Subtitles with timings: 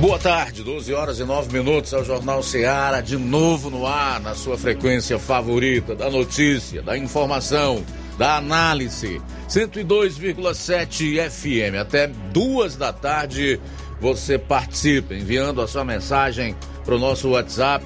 [0.00, 4.36] Boa tarde, 12 horas e 9 minutos ao Jornal Seara, de novo no ar, na
[4.36, 7.84] sua frequência favorita da notícia, da informação,
[8.16, 9.20] da análise.
[9.48, 11.74] 102,7 FM.
[11.80, 13.58] Até duas da tarde
[14.00, 16.54] você participa, enviando a sua mensagem
[16.84, 17.84] para o nosso WhatsApp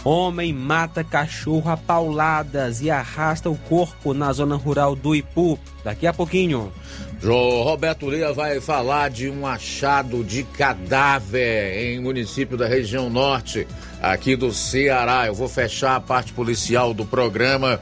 [0.01, 5.59] homem mata cachorro a pauladas e arrasta o corpo na zona rural do Ipu.
[5.83, 6.71] Daqui a pouquinho.
[7.21, 13.67] João Roberto Leia vai falar de um achado de cadáver em município da região norte
[14.01, 15.27] aqui do Ceará.
[15.27, 17.81] Eu vou fechar a parte policial do programa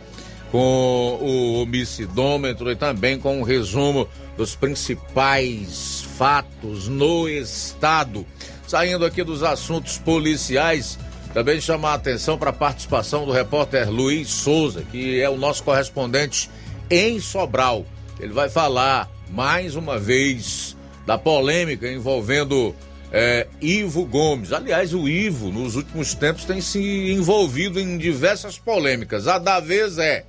[0.52, 4.08] com o homicidômetro e também com um resumo
[4.38, 8.26] dos principais fatos no estado.
[8.68, 10.98] Saindo aqui dos assuntos policiais,
[11.34, 15.64] também chamar a atenção para a participação do repórter Luiz Souza, que é o nosso
[15.64, 16.50] correspondente
[16.90, 17.86] em Sobral.
[18.20, 22.76] Ele vai falar mais uma vez da polêmica envolvendo
[23.12, 24.52] é, Ivo Gomes.
[24.52, 26.80] Aliás, o Ivo, nos últimos tempos, tem se
[27.12, 29.28] envolvido em diversas polêmicas.
[29.28, 30.26] A da vez é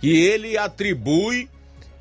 [0.00, 1.48] que ele atribui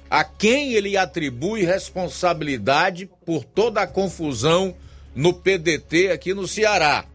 [0.10, 4.76] a quem ele atribui responsabilidade por toda a confusão
[5.14, 7.06] no PDT aqui no Ceará.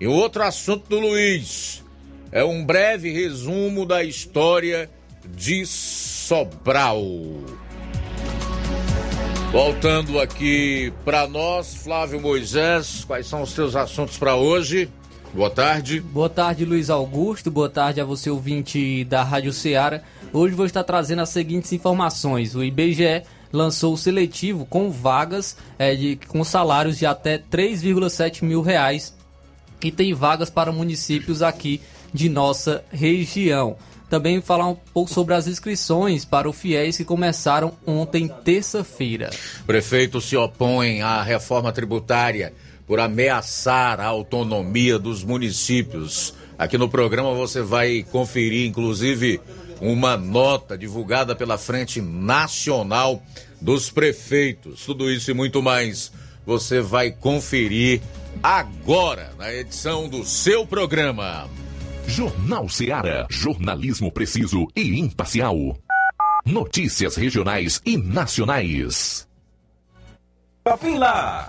[0.00, 1.84] E outro assunto do Luiz
[2.32, 4.90] é um breve resumo da história
[5.24, 7.00] de Sobral.
[9.52, 14.90] Voltando aqui para nós, Flávio Moisés, quais são os seus assuntos para hoje?
[15.32, 16.00] Boa tarde.
[16.00, 17.50] Boa tarde, Luiz Augusto.
[17.50, 20.02] Boa tarde a você, ouvinte da Rádio Ceará.
[20.32, 22.54] Hoje vou estar trazendo as seguintes informações.
[22.54, 28.62] O IBGE lançou o seletivo com vagas é, de, com salários de até 3,7 mil
[28.62, 29.14] reais
[29.82, 31.80] e tem vagas para municípios aqui
[32.12, 33.76] de nossa região.
[34.08, 39.30] Também falar um pouco sobre as inscrições para o FIES que começaram ontem, terça-feira.
[39.66, 42.52] Prefeito se opõe à reforma tributária
[42.86, 46.34] por ameaçar a autonomia dos municípios.
[46.56, 49.40] Aqui no programa você vai conferir, inclusive,
[49.80, 53.20] uma nota divulgada pela Frente Nacional
[53.60, 54.84] dos Prefeitos.
[54.84, 56.12] Tudo isso e muito mais
[56.46, 58.00] você vai conferir
[58.42, 61.48] agora na edição do seu programa.
[62.08, 63.26] Jornal Seara.
[63.28, 65.56] Jornalismo preciso e imparcial.
[66.44, 69.28] Notícias regionais e nacionais.
[70.98, 71.48] Lá.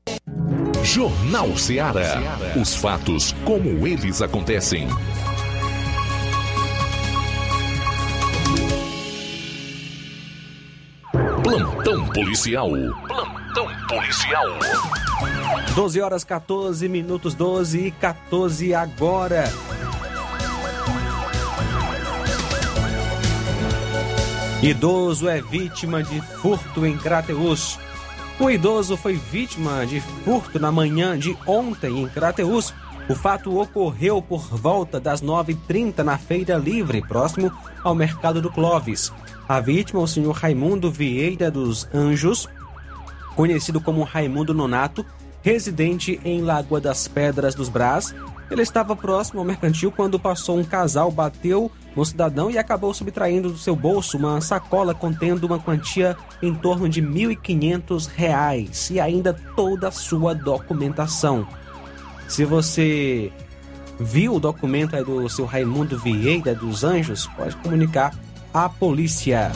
[0.83, 2.19] Jornal Ceará.
[2.59, 4.87] Os fatos como eles acontecem.
[11.43, 12.69] Plantão policial.
[13.07, 14.45] Plantão policial.
[15.75, 19.43] 12 horas 14 minutos, 12 e 14 agora.
[24.63, 27.79] Idoso é vítima de furto em Crateus.
[28.39, 32.73] Um idoso foi vítima de furto na manhã de ontem em Crateus.
[33.07, 37.51] O fato ocorreu por volta das 9h30 na Feira Livre, próximo
[37.83, 39.11] ao Mercado do Clóvis.
[39.47, 42.47] A vítima, o senhor Raimundo Vieira dos Anjos,
[43.35, 45.05] conhecido como Raimundo Nonato,
[45.41, 48.13] residente em Lagoa das Pedras dos Brás.
[48.51, 53.49] Ele estava próximo ao mercantil quando passou um casal, bateu no cidadão e acabou subtraindo
[53.49, 57.07] do seu bolso uma sacola contendo uma quantia em torno de R$
[57.37, 61.47] 1.500 e ainda toda a sua documentação.
[62.27, 63.31] Se você
[63.97, 68.13] viu o documento do seu Raimundo Vieira dos Anjos, pode comunicar
[68.53, 69.49] à polícia.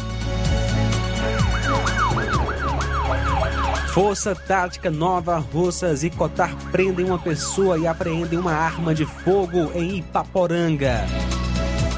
[3.96, 9.72] Força Tática Nova Russas e Cotar prendem uma pessoa e apreendem uma arma de fogo
[9.74, 11.06] em Ipaporanga.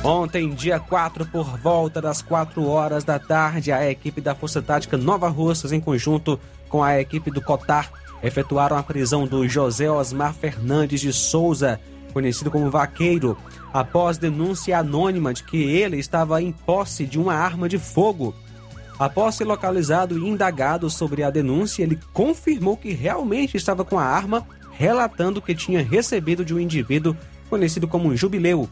[0.03, 4.95] Ontem, dia 4, por volta das 4 horas da tarde, a equipe da Força Tática
[4.95, 6.39] Nova Russas, em conjunto
[6.69, 7.91] com a equipe do Cotar,
[8.21, 11.79] efetuaram a prisão do José Osmar Fernandes de Souza,
[12.13, 13.35] conhecido como Vaqueiro,
[13.73, 18.35] após denúncia anônima de que ele estava em posse de uma arma de fogo.
[18.99, 24.03] Após ser localizado e indagado sobre a denúncia, ele confirmou que realmente estava com a
[24.03, 27.15] arma, relatando que tinha recebido de um indivíduo
[27.49, 28.67] conhecido como Jubileu,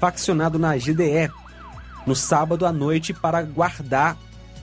[0.00, 1.30] faccionado na GDE,
[2.04, 4.16] no sábado à noite para guardar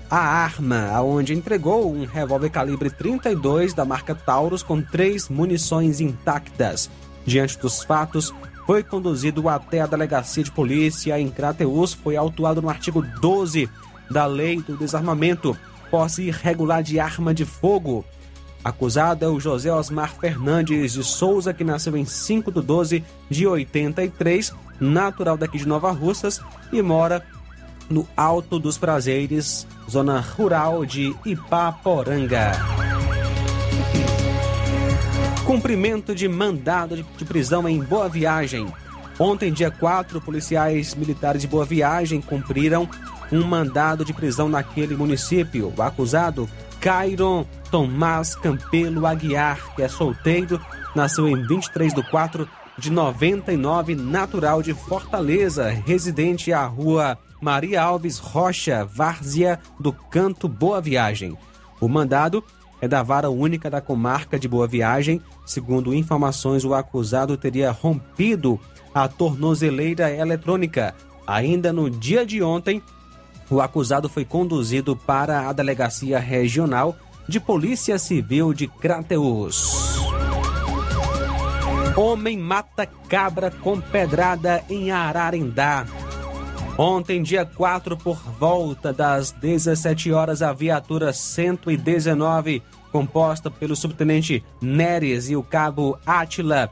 [0.10, 6.90] a arma, aonde entregou um revólver calibre 32 da marca Taurus com três munições intactas.
[7.26, 8.34] Diante dos fatos,
[8.66, 13.70] foi conduzido até a delegacia de polícia em Crateus, foi autuado no artigo 12
[14.10, 15.58] da Lei do Desarmamento,
[15.90, 18.06] posse irregular de arma de fogo.
[18.64, 23.48] Acusado é o José Osmar Fernandes de Souza, que nasceu em 5 de 12 de
[23.48, 27.26] 83, natural daqui de Nova Russas e mora
[27.90, 32.52] no Alto dos Prazeres, zona rural de Ipaporanga.
[35.46, 38.68] Cumprimento de mandado de, prisão em Boa Viagem.
[39.18, 42.88] Ontem, dia 4, policiais militares de Boa Viagem cumpriram
[43.32, 45.74] um mandado de prisão naquele município.
[45.76, 46.50] O acusado,
[46.80, 50.62] Cairon Tomás Campelo Aguiar, que é solteiro,
[50.96, 52.48] nasceu em 23 de 4
[52.78, 60.80] de 99, natural de Fortaleza, residente à rua Maria Alves Rocha, Várzea do Canto Boa
[60.80, 61.38] Viagem.
[61.82, 62.44] O mandado
[62.80, 65.22] é da vara única da comarca de Boa Viagem.
[65.46, 68.60] Segundo informações, o acusado teria rompido
[68.94, 70.94] a tornozeleira eletrônica.
[71.26, 72.82] Ainda no dia de ontem,
[73.50, 76.96] o acusado foi conduzido para a Delegacia Regional
[77.28, 79.98] de Polícia Civil de Crateus.
[81.96, 85.86] Homem mata cabra com pedrada em Ararendá.
[86.78, 92.62] Ontem, dia 4, por volta das 17 horas, a viatura 119,
[92.92, 96.70] composta pelo subtenente Neres e o cabo Átila,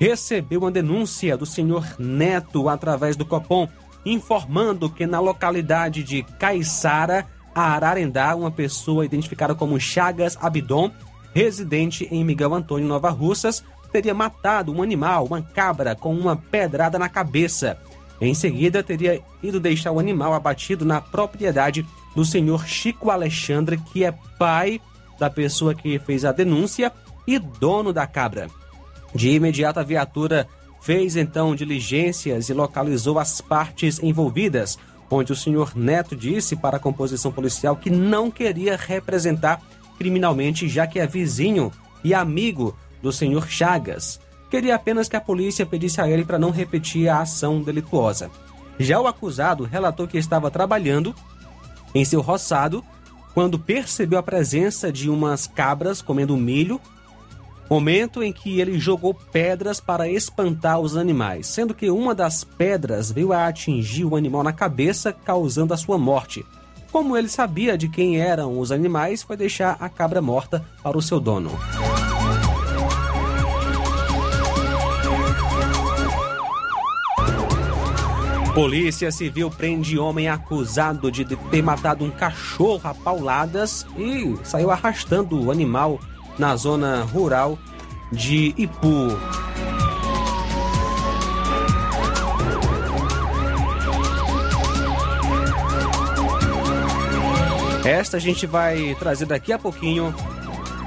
[0.00, 3.68] recebeu uma denúncia do senhor Neto através do Copom,
[4.06, 10.90] informando que na localidade de Caiçara, Ararendá, uma pessoa identificada como Chagas Abidon,
[11.34, 16.98] residente em Miguel Antônio Nova Russas, teria matado um animal, uma cabra, com uma pedrada
[16.98, 17.78] na cabeça.
[18.20, 21.84] Em seguida, teria ido deixar o animal abatido na propriedade
[22.14, 24.80] do senhor Chico Alexandre, que é pai
[25.18, 26.92] da pessoa que fez a denúncia
[27.26, 28.48] e dono da cabra.
[29.14, 30.46] De imediato, a viatura
[30.86, 34.78] fez então diligências e localizou as partes envolvidas.
[35.10, 39.60] onde o senhor Neto disse para a composição policial que não queria representar
[39.98, 41.72] criminalmente, já que é vizinho
[42.04, 44.20] e amigo do senhor Chagas.
[44.50, 48.30] Queria apenas que a polícia pedisse a ele para não repetir a ação delituosa.
[48.78, 51.14] Já o acusado relatou que estava trabalhando
[51.94, 52.84] em seu roçado
[53.32, 56.80] quando percebeu a presença de umas cabras comendo milho
[57.68, 63.10] momento em que ele jogou pedras para espantar os animais, sendo que uma das pedras
[63.10, 66.44] veio a atingir o animal na cabeça, causando a sua morte.
[66.92, 71.02] Como ele sabia de quem eram os animais, foi deixar a cabra morta para o
[71.02, 71.50] seu dono.
[78.54, 85.38] Polícia Civil prende homem acusado de ter matado um cachorro a pauladas e saiu arrastando
[85.38, 86.00] o animal
[86.38, 87.58] na zona rural
[88.12, 89.16] de Ipu.
[97.84, 100.12] Esta a gente vai trazer daqui a pouquinho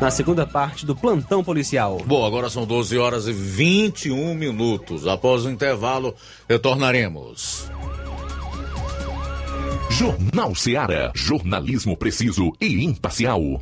[0.01, 2.01] na segunda parte do plantão policial.
[2.05, 5.07] Bom, agora são 12 horas e 21 minutos.
[5.07, 6.15] Após o intervalo,
[6.47, 7.69] retornaremos.
[9.89, 11.11] Jornal Seara.
[11.15, 13.61] Jornalismo preciso e imparcial.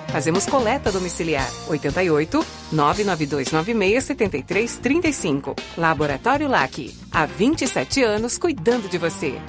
[0.07, 1.49] Fazemos coleta domiciliar.
[1.67, 5.55] 88 99296 7335.
[5.77, 6.93] Laboratório LAC.
[7.11, 9.39] Há 27 anos cuidando de você.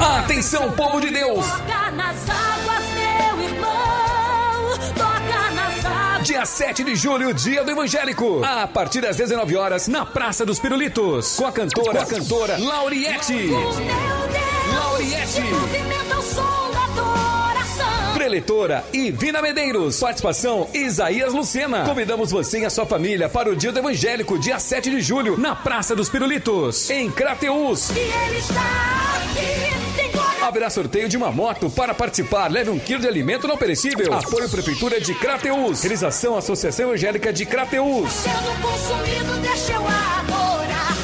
[0.00, 1.46] Atenção, povo de Deus!
[1.46, 4.78] Toca nas águas, meu irmão.
[4.96, 6.26] Toca nas águas.
[6.26, 8.42] Dia 7 de julho, dia do evangélico.
[8.44, 11.36] A partir das 19 horas, na Praça dos Pirulitos.
[11.36, 13.34] Com a cantora, a cantora Lauriette.
[13.34, 13.76] Deus.
[14.74, 15.42] Lauriette.
[18.34, 20.00] Preletora e Vina Medeiros.
[20.00, 21.84] Participação Isaías Lucena.
[21.84, 25.38] Convidamos você e a sua família para o Dia do Evangélico, dia 7 de julho,
[25.38, 27.90] na Praça dos Pirulitos, em Crateús.
[27.90, 28.60] E ele está
[29.22, 29.94] aqui.
[29.96, 30.10] Tem.
[30.42, 31.70] Haverá sorteio de uma moto.
[31.70, 34.12] Para participar, leve um quilo de alimento não perecível.
[34.12, 35.82] Apoio Prefeitura de Crateús.
[35.82, 38.10] Realização Associação Evangélica de Crateús.
[38.10, 41.03] Sendo consumido, deixa eu adorar.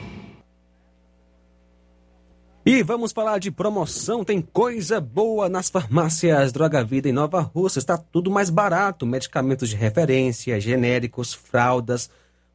[2.63, 4.23] E vamos falar de promoção.
[4.23, 7.79] Tem coisa boa nas farmácias Droga Vida em Nova Russa.
[7.79, 9.03] Está tudo mais barato.
[9.03, 12.07] Medicamentos de referência, genéricos, fraldas,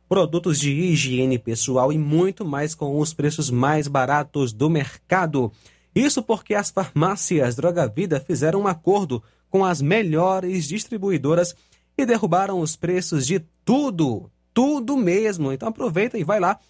[0.09, 5.51] produtos de higiene pessoal e muito mais com os preços mais baratos do mercado.
[5.93, 9.21] Isso porque as farmácias Droga Vida fizeram um acordo
[9.51, 11.53] com as melhores distribuidoras
[11.99, 15.51] e derrubaram os preços de tudo, tudo mesmo.
[15.51, 16.61] Então aproveita e vai lá,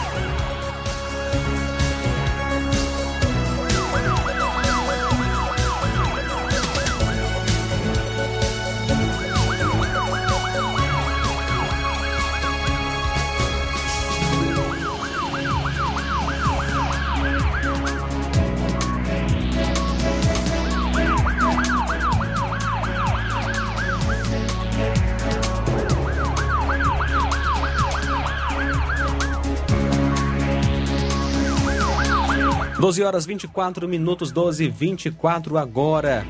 [32.81, 36.25] 12 horas 24 minutos, 12 24 agora.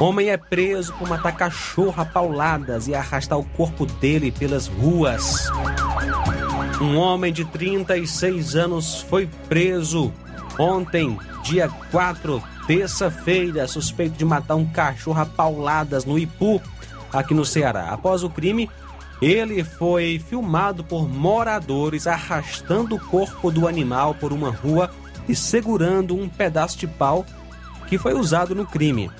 [0.00, 5.48] Homem é preso por matar cachorro a pauladas e arrastar o corpo dele pelas ruas.
[6.80, 10.12] Um homem de 36 anos foi preso
[10.58, 16.60] ontem, dia 4, terça-feira, suspeito de matar um cachorro a pauladas no Ipu,
[17.12, 17.90] aqui no Ceará.
[17.90, 18.68] Após o crime,
[19.20, 24.90] ele foi filmado por moradores arrastando o corpo do animal por uma rua
[25.28, 27.24] e segurando um pedaço de pau
[27.86, 29.10] que foi usado no crime.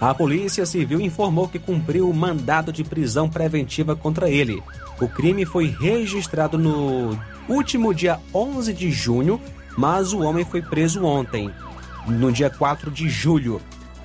[0.00, 4.62] A Polícia Civil informou que cumpriu o mandado de prisão preventiva contra ele.
[4.98, 9.38] O crime foi registrado no último dia 11 de junho,
[9.76, 11.50] mas o homem foi preso ontem,
[12.06, 13.60] no dia 4 de julho.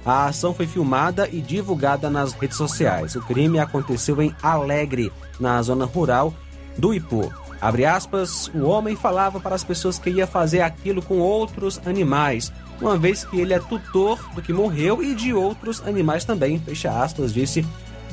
[0.06, 3.16] A ação foi filmada e divulgada nas redes sociais.
[3.16, 6.34] O crime aconteceu em Alegre, na zona rural
[6.78, 7.34] do Ipu.
[7.60, 12.52] Abre aspas, o homem falava para as pessoas que ia fazer aquilo com outros animais,
[12.80, 16.92] uma vez que ele é tutor do que morreu e de outros animais também, fecha
[16.92, 17.66] aspas, disse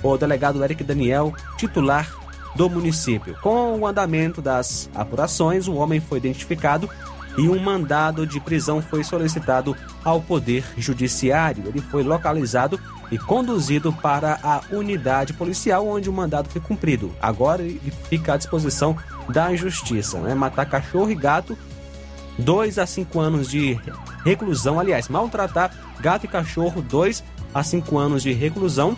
[0.03, 2.09] o delegado Eric Daniel, titular
[2.55, 3.37] do município.
[3.43, 6.89] Com o andamento das apurações, o homem foi identificado
[7.37, 11.65] e um mandado de prisão foi solicitado ao Poder Judiciário.
[11.67, 12.79] Ele foi localizado
[13.11, 17.13] e conduzido para a unidade policial onde o mandado foi cumprido.
[17.21, 18.97] Agora ele fica à disposição
[19.29, 20.19] da justiça.
[20.19, 20.35] Né?
[20.35, 21.57] Matar cachorro e gato,
[22.39, 23.79] dois a cinco anos de
[24.25, 24.79] reclusão.
[24.79, 27.23] Aliás, maltratar gato e cachorro, dois
[27.55, 28.97] a cinco anos de reclusão.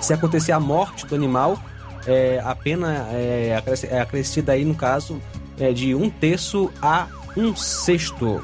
[0.00, 1.58] Se acontecer a morte do animal,
[2.06, 5.20] é, a pena é, é acrescida aí no caso
[5.58, 7.06] é de um terço a
[7.36, 8.40] um sexto.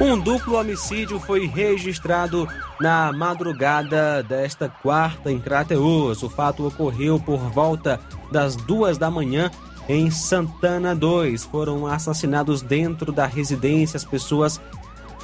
[0.00, 2.48] Um duplo homicídio foi registrado
[2.80, 6.22] na madrugada desta quarta em Crateus.
[6.22, 8.00] O fato ocorreu por volta
[8.32, 9.50] das duas da manhã
[9.86, 11.44] em Santana 2.
[11.44, 14.58] Foram assassinados dentro da residência as pessoas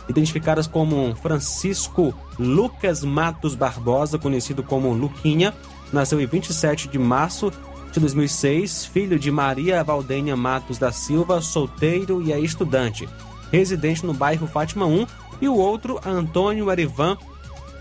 [0.09, 5.53] identificadas como Francisco Lucas Matos Barbosa, conhecido como Luquinha,
[5.93, 7.53] nasceu em 27 de março
[7.93, 13.09] de 2006, filho de Maria Valdênia Matos da Silva, solteiro e é estudante,
[13.51, 15.07] residente no bairro Fátima 1,
[15.41, 17.17] e o outro, Antônio Erivan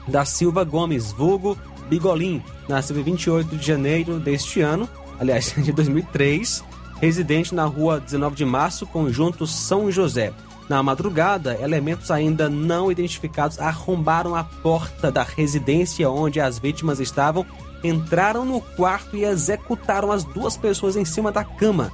[0.07, 1.57] da Silva Gomes, vulgo
[1.89, 4.87] Bigolim, nasceu em 28 de janeiro deste ano,
[5.19, 6.63] aliás, de 2003,
[7.01, 10.33] residente na rua 19 de março, conjunto São José.
[10.67, 17.45] Na madrugada, elementos ainda não identificados arrombaram a porta da residência onde as vítimas estavam,
[17.83, 21.91] entraram no quarto e executaram as duas pessoas em cima da cama.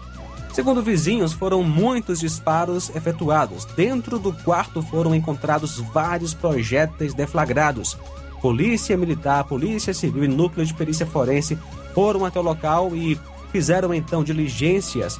[0.53, 3.65] Segundo vizinhos, foram muitos disparos efetuados.
[3.65, 7.97] Dentro do quarto foram encontrados vários projéteis deflagrados.
[8.41, 11.57] Polícia Militar, Polícia Civil e Núcleo de Perícia Forense
[11.93, 13.19] foram até o local e
[13.51, 15.19] fizeram então diligências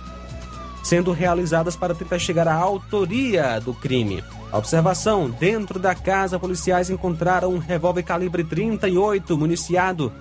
[0.83, 4.23] sendo realizadas para tentar chegar à autoria do crime.
[4.51, 10.11] A observação: dentro da casa, policiais encontraram um revólver calibre 38 municiado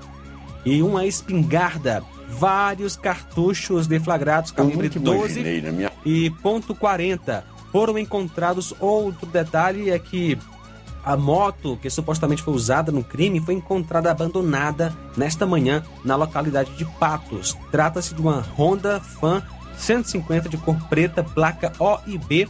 [0.64, 5.42] e uma espingarda, vários cartuchos deflagrados calibre 12
[6.04, 7.42] e ponto .40.
[7.72, 10.36] Foram encontrados outro detalhe é que
[11.02, 16.76] A moto que supostamente foi usada no crime foi encontrada abandonada nesta manhã na localidade
[16.76, 17.56] de Patos.
[17.70, 19.42] Trata-se de uma Honda Fan
[19.80, 22.48] 150 de cor preta, placa OIB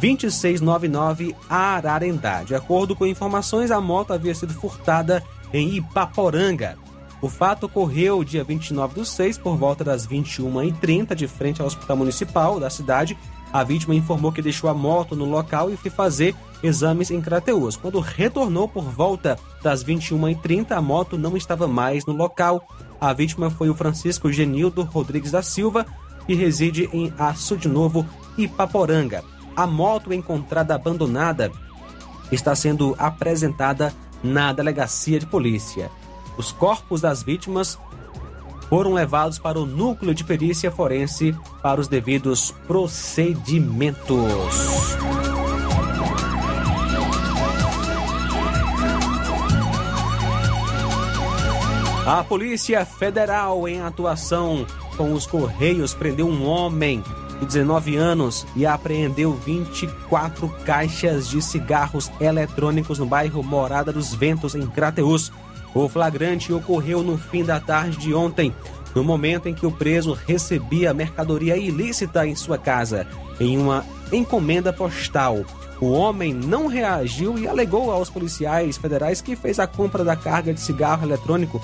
[0.00, 2.42] 2699 Ararendá.
[2.42, 5.22] De acordo com informações, a moto havia sido furtada
[5.52, 6.76] em Ipaporanga.
[7.22, 11.96] O fato ocorreu dia 29 do 6, por volta das 21h30, de frente ao Hospital
[11.96, 13.16] Municipal da cidade.
[13.52, 17.76] A vítima informou que deixou a moto no local e foi fazer exames em Crateus.
[17.76, 22.66] Quando retornou por volta das 21h30, a moto não estava mais no local.
[23.00, 25.86] A vítima foi o Francisco Genildo Rodrigues da Silva,
[26.26, 28.06] que reside em Açu de Novo,
[28.36, 29.22] Ipaporanga.
[29.56, 31.50] A moto encontrada abandonada
[32.32, 35.90] está sendo apresentada na delegacia de polícia.
[36.36, 37.78] Os corpos das vítimas
[38.68, 45.33] foram levados para o núcleo de perícia forense para os devidos procedimentos.
[52.06, 57.02] A Polícia Federal, em atuação com os Correios, prendeu um homem
[57.40, 64.54] de 19 anos e apreendeu 24 caixas de cigarros eletrônicos no bairro Morada dos Ventos,
[64.54, 65.32] em Crateús.
[65.74, 68.54] O flagrante ocorreu no fim da tarde de ontem,
[68.94, 73.06] no momento em que o preso recebia mercadoria ilícita em sua casa,
[73.40, 75.42] em uma encomenda postal.
[75.80, 80.52] O homem não reagiu e alegou aos policiais federais que fez a compra da carga
[80.52, 81.62] de cigarro eletrônico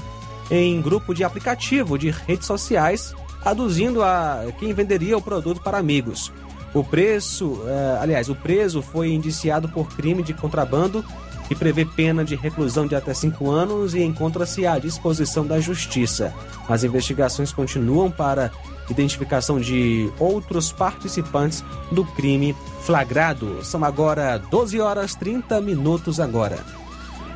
[0.50, 6.32] em grupo de aplicativo de redes sociais aduzindo a quem venderia o produto para amigos.
[6.72, 11.04] O preço, eh, aliás, o preso foi indiciado por crime de contrabando
[11.50, 16.32] e prevê pena de reclusão de até cinco anos e encontra-se à disposição da Justiça.
[16.68, 18.52] As investigações continuam para
[18.88, 23.64] identificação de outros participantes do crime flagrado.
[23.64, 26.79] São agora 12 horas 30 minutos agora.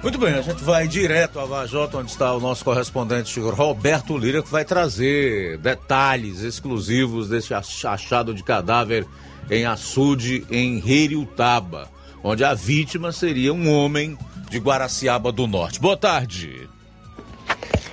[0.05, 4.43] Muito bem, a gente vai direto a Vajota, onde está o nosso correspondente Roberto Lira,
[4.43, 9.07] que vai trazer detalhes exclusivos desse achado de cadáver
[9.51, 11.91] em açude em Reriutaba,
[12.23, 14.19] onde a vítima seria um homem
[14.51, 15.81] de Guaraciaba do Norte.
[15.81, 16.69] Boa tarde.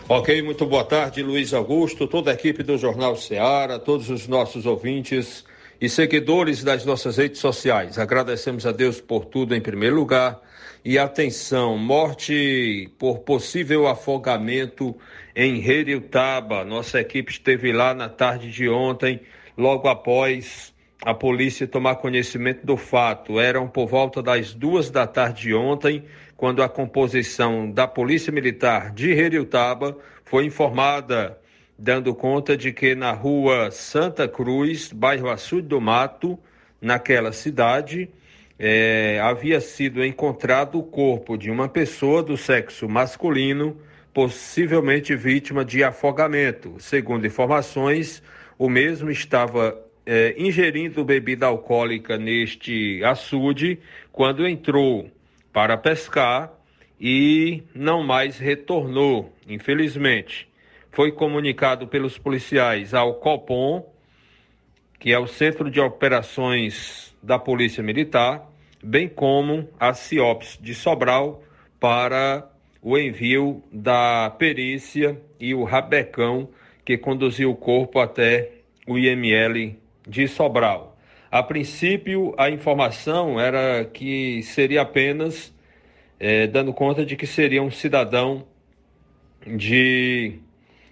[0.10, 4.66] Ok, muito boa tarde, Luiz Augusto, toda a equipe do Jornal Ceará, todos os nossos
[4.66, 5.46] ouvintes
[5.80, 7.98] e seguidores das nossas redes sociais.
[7.98, 10.42] Agradecemos a Deus por tudo em primeiro lugar
[10.84, 14.96] e atenção, morte por possível afogamento
[15.36, 16.66] em Reriutaba.
[16.66, 19.22] Nossa equipe esteve lá na tarde de ontem,
[19.56, 23.40] logo após a polícia tomar conhecimento do fato.
[23.40, 26.04] Eram por volta das duas da tarde de ontem,
[26.36, 31.38] quando a composição da Polícia Militar de Reriutaba foi informada,
[31.78, 36.40] dando conta de que na rua Santa Cruz, bairro Açude do Mato,
[36.82, 38.10] naquela cidade,
[38.64, 43.76] é, havia sido encontrado o corpo de uma pessoa do sexo masculino,
[44.14, 46.76] possivelmente vítima de afogamento.
[46.78, 48.22] Segundo informações,
[48.60, 53.80] o mesmo estava é, ingerindo bebida alcoólica neste açude
[54.12, 55.10] quando entrou
[55.52, 56.54] para pescar
[57.00, 60.48] e não mais retornou, infelizmente.
[60.92, 63.84] Foi comunicado pelos policiais ao COPOM,
[65.00, 68.51] que é o Centro de Operações da Polícia Militar,
[68.84, 71.44] bem como a CIOPS de Sobral
[71.80, 72.50] para
[72.82, 76.50] o envio da perícia e o rabecão
[76.84, 78.52] que conduziu o corpo até
[78.88, 80.98] o IML de Sobral.
[81.30, 85.54] A princípio, a informação era que seria apenas
[86.20, 88.46] eh, dando conta de que seria um cidadão
[89.46, 90.40] de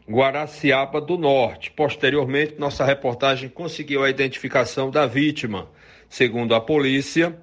[0.10, 1.72] Guaraciaba do Norte.
[1.72, 5.70] Posteriormente, nossa reportagem conseguiu a identificação da vítima.
[6.08, 7.38] Segundo a polícia,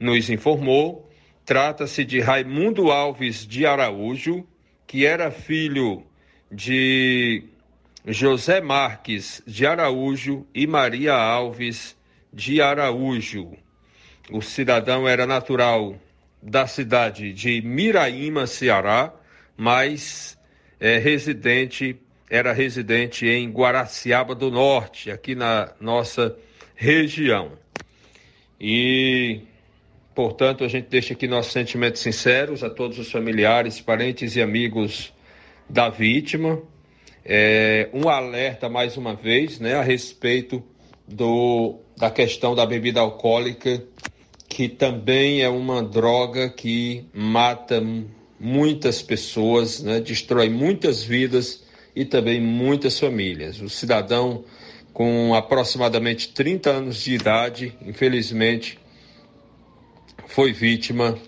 [0.00, 1.10] nos informou,
[1.44, 4.46] trata-se de Raimundo Alves de Araújo,
[4.86, 6.02] que era filho
[6.50, 7.44] de
[8.06, 11.94] José Marques de Araújo e Maria Alves
[12.32, 13.52] de Araújo.
[14.32, 15.94] O cidadão era natural
[16.42, 19.12] da cidade de Miraíma, Ceará,
[19.56, 20.38] mas
[20.80, 26.36] é, residente era residente em Guaraciaba do Norte, aqui na nossa
[26.76, 27.58] região.
[28.58, 29.42] E
[30.20, 35.14] Portanto, a gente deixa aqui nossos sentimentos sinceros a todos os familiares, parentes e amigos
[35.66, 36.60] da vítima.
[37.24, 40.62] É, um alerta mais uma vez né, a respeito
[41.08, 43.82] do, da questão da bebida alcoólica,
[44.46, 47.82] que também é uma droga que mata
[48.38, 51.64] muitas pessoas, né, destrói muitas vidas
[51.96, 53.58] e também muitas famílias.
[53.62, 54.44] O cidadão
[54.92, 58.78] com aproximadamente 30 anos de idade, infelizmente,
[60.30, 61.18] foi vítima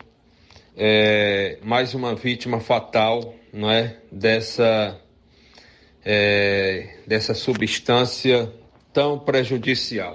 [0.77, 4.97] é, mais uma vítima fatal não é, dessa,
[6.05, 8.53] é, dessa substância
[8.93, 10.15] tão prejudicial.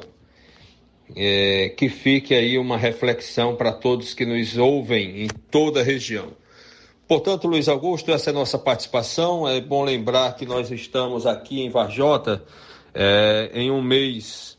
[1.16, 6.34] É, que fique aí uma reflexão para todos que nos ouvem em toda a região.
[7.08, 9.48] Portanto, Luiz Augusto, essa é a nossa participação.
[9.48, 12.44] É bom lembrar que nós estamos aqui em Varjota
[12.94, 14.58] é, em um mês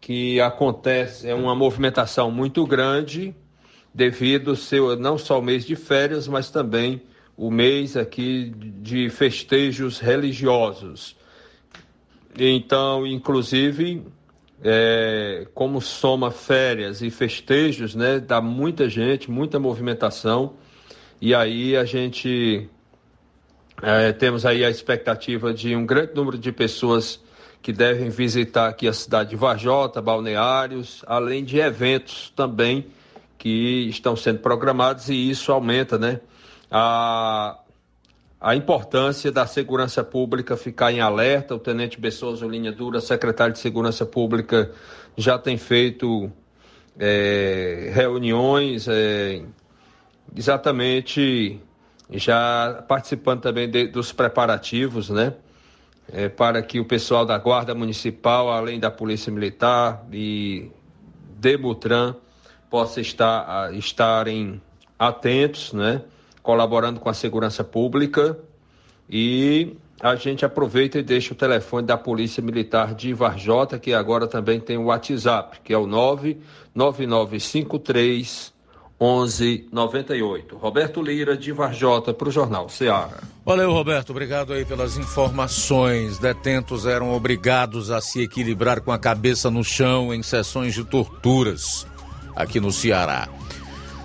[0.00, 3.36] que acontece, é uma movimentação muito grande,
[3.92, 7.02] devido ser não só o mês de férias, mas também
[7.36, 11.16] o mês aqui de festejos religiosos.
[12.36, 14.02] Então, inclusive,
[14.62, 20.54] é, como soma férias e festejos, né, dá muita gente, muita movimentação,
[21.20, 22.68] e aí a gente
[23.82, 27.20] é, temos aí a expectativa de um grande número de pessoas
[27.62, 32.86] que devem visitar aqui a cidade de Vajota, balneários, além de eventos também
[33.38, 36.20] que estão sendo programados e isso aumenta, né,
[36.70, 37.56] a,
[38.40, 41.54] a importância da segurança pública ficar em alerta.
[41.54, 44.72] O Tenente Bessoso Linha Dura, secretário de Segurança Pública,
[45.16, 46.30] já tem feito
[46.98, 49.42] é, reuniões é,
[50.36, 51.60] exatamente
[52.10, 55.34] já participando também de, dos preparativos, né?
[56.10, 60.70] É, para que o pessoal da Guarda Municipal, além da Polícia Militar e
[61.38, 62.14] Demutran,
[62.70, 64.60] possa estar estarem
[64.98, 66.02] atentos, né?
[66.42, 68.38] Colaborando com a segurança pública
[69.08, 74.26] e a gente aproveita e deixa o telefone da Polícia Militar de Varjota, que agora
[74.26, 78.52] também tem o WhatsApp, que é o 99953
[79.00, 80.56] 1198.
[80.56, 83.18] Roberto Lira, de Varjota, para o Jornal Ceará.
[83.44, 84.10] Valeu, Roberto.
[84.10, 86.18] Obrigado aí pelas informações.
[86.18, 91.86] Detentos eram obrigados a se equilibrar com a cabeça no chão em sessões de torturas
[92.38, 93.28] aqui no Ceará.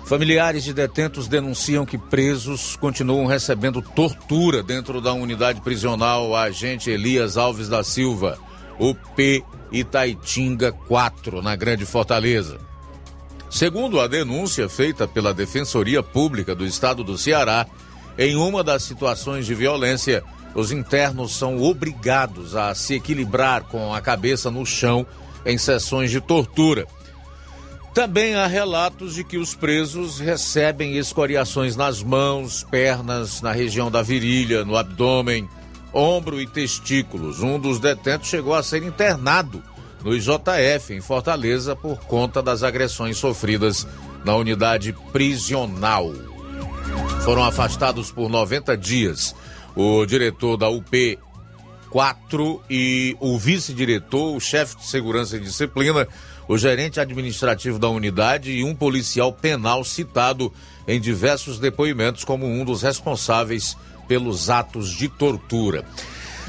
[0.04, 7.38] Familiares de detentos denunciam que presos continuam recebendo tortura dentro da unidade prisional Agente Elias
[7.38, 8.38] Alves da Silva,
[8.78, 9.42] UP
[9.72, 12.58] Itaitinga 4, na Grande Fortaleza.
[13.48, 17.66] Segundo a denúncia feita pela Defensoria Pública do Estado do Ceará,
[18.18, 20.22] em uma das situações de violência,
[20.54, 25.06] os internos são obrigados a se equilibrar com a cabeça no chão
[25.46, 26.86] em sessões de tortura.
[27.94, 34.02] Também há relatos de que os presos recebem escoriações nas mãos, pernas, na região da
[34.02, 35.48] virilha, no abdômen,
[35.92, 37.40] ombro e testículos.
[37.40, 39.62] Um dos detentos chegou a ser internado
[40.02, 43.86] no IJF, em Fortaleza, por conta das agressões sofridas
[44.24, 46.12] na unidade prisional.
[47.24, 49.36] Foram afastados por 90 dias
[49.76, 51.16] o diretor da UP
[51.90, 56.08] 4 e o vice-diretor, o chefe de segurança e disciplina,
[56.48, 60.52] o gerente administrativo da unidade e um policial penal citado
[60.86, 63.76] em diversos depoimentos como um dos responsáveis
[64.06, 65.84] pelos atos de tortura.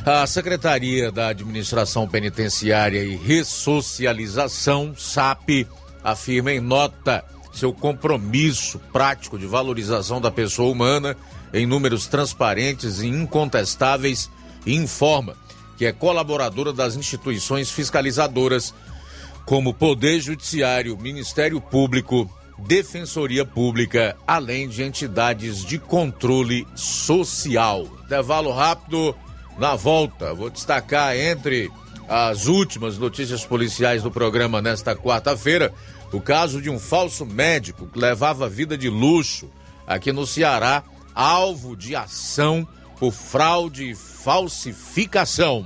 [0.06, 5.68] A Secretaria da Administração Penitenciária e Ressocialização, SAP,
[6.04, 11.16] afirma em nota seu compromisso prático de valorização da pessoa humana
[11.54, 14.30] em números transparentes e incontestáveis
[14.66, 15.36] e informa
[15.78, 18.74] que é colaboradora das instituições fiscalizadoras
[19.46, 27.88] como Poder Judiciário, Ministério Público, Defensoria Pública, além de entidades de controle social.
[28.04, 29.16] Intervalo rápido.
[29.58, 31.72] Na volta, vou destacar entre
[32.10, 35.74] as últimas notícias policiais do programa nesta quarta-feira
[36.16, 39.50] o caso de um falso médico que levava vida de luxo
[39.86, 45.66] aqui no Ceará, alvo de ação por fraude e falsificação.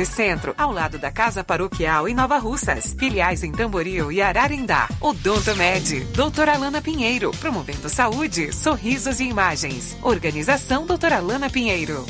[0.05, 2.95] Centro, ao lado da Casa Paroquial em Nova Russas.
[2.97, 4.89] Filiais em Tamboril e Ararindá.
[4.99, 9.97] Odonto Med, doutora Alana Pinheiro, promovendo saúde, sorrisos e imagens.
[10.01, 12.05] Organização doutora Alana Pinheiro.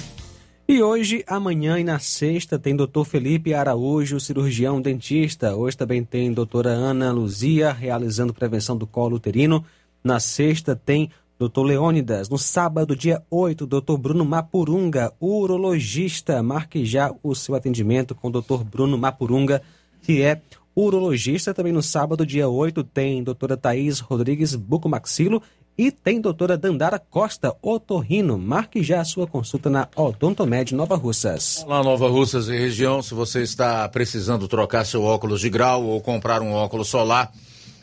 [0.67, 3.03] E hoje, amanhã e na sexta tem Dr.
[3.03, 5.53] Felipe Araújo, cirurgião dentista.
[5.53, 9.65] Hoje também tem doutora Ana Luzia, realizando prevenção do colo uterino.
[10.01, 11.11] Na sexta tem
[11.47, 11.61] Dr.
[11.61, 12.29] Leônidas.
[12.29, 13.97] No sábado, dia 8, Dr.
[13.97, 16.43] Bruno Mapurunga, urologista.
[16.43, 18.63] Marque já o seu atendimento com o Dr.
[18.63, 19.61] Bruno Mapurunga,
[20.03, 20.39] que é
[20.75, 21.53] urologista.
[21.53, 25.41] Também no sábado, dia 8, tem doutora Thaís Rodrigues Bucomaxilo
[25.75, 28.37] e tem doutora Dandara Costa Otorrino.
[28.37, 31.63] Marque já a sua consulta na Odontomed Nova Russas.
[31.65, 33.01] Olá, Nova Russas e região.
[33.01, 37.31] Se você está precisando trocar seu óculos de grau ou comprar um óculos solar,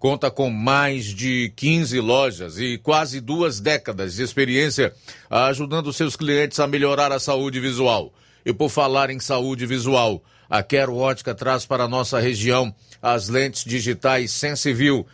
[0.00, 4.94] conta com mais de 15 lojas e quase duas décadas de experiência
[5.28, 8.10] ajudando seus clientes a melhorar a saúde visual.
[8.44, 13.62] E por falar em saúde visual, a Quero Ótica traz para nossa região as lentes
[13.62, 15.06] digitais Sensiview,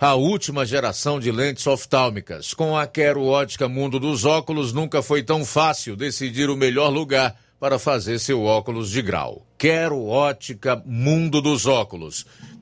[0.00, 2.52] a última geração de lentes oftálmicas.
[2.52, 7.36] Com a Quero Ótica Mundo dos Óculos, nunca foi tão fácil decidir o melhor lugar
[7.60, 9.46] para fazer seu óculos de grau.
[9.56, 12.26] Quero Ótica Mundo dos Óculos.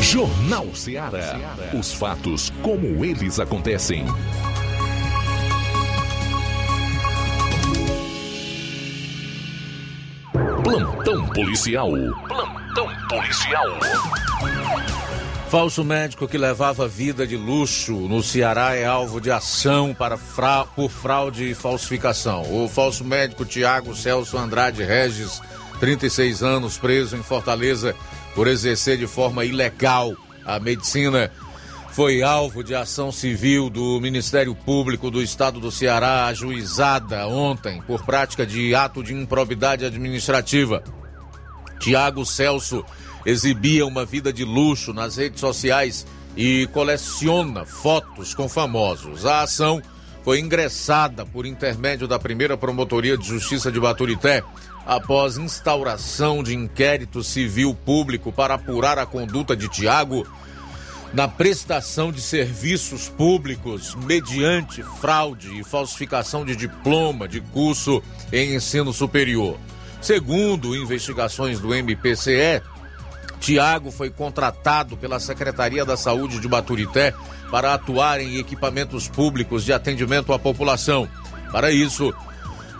[0.00, 1.38] Jornal Ceará.
[1.78, 4.06] Os fatos como eles acontecem.
[10.64, 11.90] Plantão policial.
[12.28, 13.66] Plantão policial.
[15.50, 20.64] Falso médico que levava vida de luxo no Ceará é alvo de ação para fra...
[20.64, 22.42] por fraude e falsificação.
[22.54, 25.42] O falso médico Tiago Celso Andrade Regis,
[25.80, 27.94] 36 anos, preso em Fortaleza
[28.34, 31.30] por exercer de forma ilegal a medicina,
[31.92, 38.02] foi alvo de ação civil do Ministério Público do Estado do Ceará, ajuizada ontem por
[38.02, 40.82] prática de ato de improbidade administrativa.
[41.78, 42.82] Tiago Celso
[43.26, 49.26] exibia uma vida de luxo nas redes sociais e coleciona fotos com famosos.
[49.26, 49.82] A ação
[50.24, 54.42] foi ingressada por intermédio da primeira Promotoria de Justiça de Baturité
[54.86, 60.26] após instauração de inquérito civil público para apurar a conduta de Tiago
[61.12, 68.02] na prestação de serviços públicos mediante fraude e falsificação de diploma de curso
[68.32, 69.58] em ensino superior.
[70.00, 72.62] Segundo investigações do MPCE,
[73.40, 77.12] Tiago foi contratado pela Secretaria da Saúde de Baturité
[77.50, 81.08] para atuar em equipamentos públicos de atendimento à população.
[81.50, 82.14] Para isso,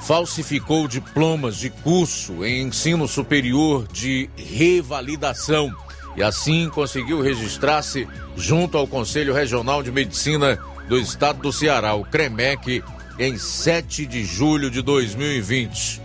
[0.01, 5.75] falsificou diplomas de curso em ensino superior de revalidação
[6.17, 8.07] e assim conseguiu registrar-se
[8.37, 10.59] junto ao Conselho Regional de Medicina
[10.89, 12.83] do Estado do Ceará, o CREMEC,
[13.19, 16.01] em 7 de julho de 2020.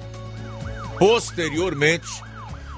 [0.98, 2.08] Posteriormente,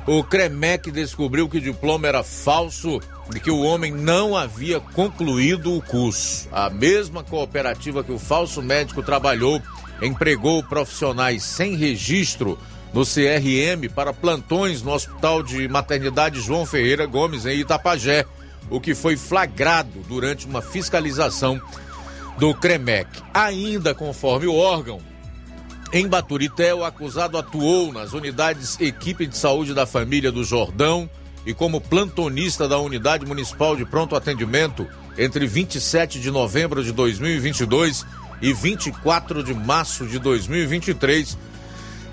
[0.08, 3.00] o CREMEC descobriu que o diploma era falso
[3.36, 6.48] e que o homem não havia concluído o curso.
[6.52, 9.62] A mesma cooperativa que o falso médico trabalhou
[10.02, 12.58] empregou profissionais sem registro
[12.94, 18.26] no CRM para plantões no Hospital de Maternidade João Ferreira Gomes, em Itapajé,
[18.70, 21.62] o que foi flagrado durante uma fiscalização
[22.38, 23.08] do CREMEC.
[23.34, 25.00] Ainda conforme o órgão,
[25.92, 31.10] em Baturité, o acusado atuou nas unidades Equipe de Saúde da Família do Jordão
[31.46, 34.88] e como plantonista da Unidade Municipal de Pronto Atendimento
[35.18, 38.06] entre 27 de novembro de 2022
[38.40, 41.36] e 24 de março de 2023,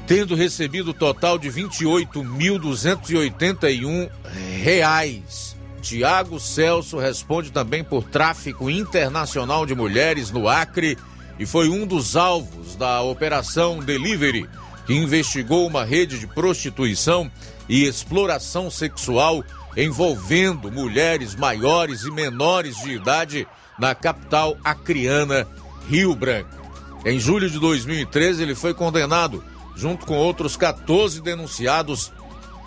[0.07, 4.11] tendo recebido o total de 28.281
[4.62, 5.57] reais.
[5.82, 10.96] Tiago Celso responde também por tráfico internacional de mulheres no Acre
[11.38, 14.48] e foi um dos alvos da Operação Delivery,
[14.86, 17.30] que investigou uma rede de prostituição
[17.68, 19.44] e exploração sexual
[19.76, 23.46] envolvendo mulheres maiores e menores de idade
[23.78, 25.46] na capital acriana,
[25.88, 26.57] Rio Branco.
[27.04, 29.44] Em julho de 2013, ele foi condenado,
[29.77, 32.11] junto com outros 14 denunciados,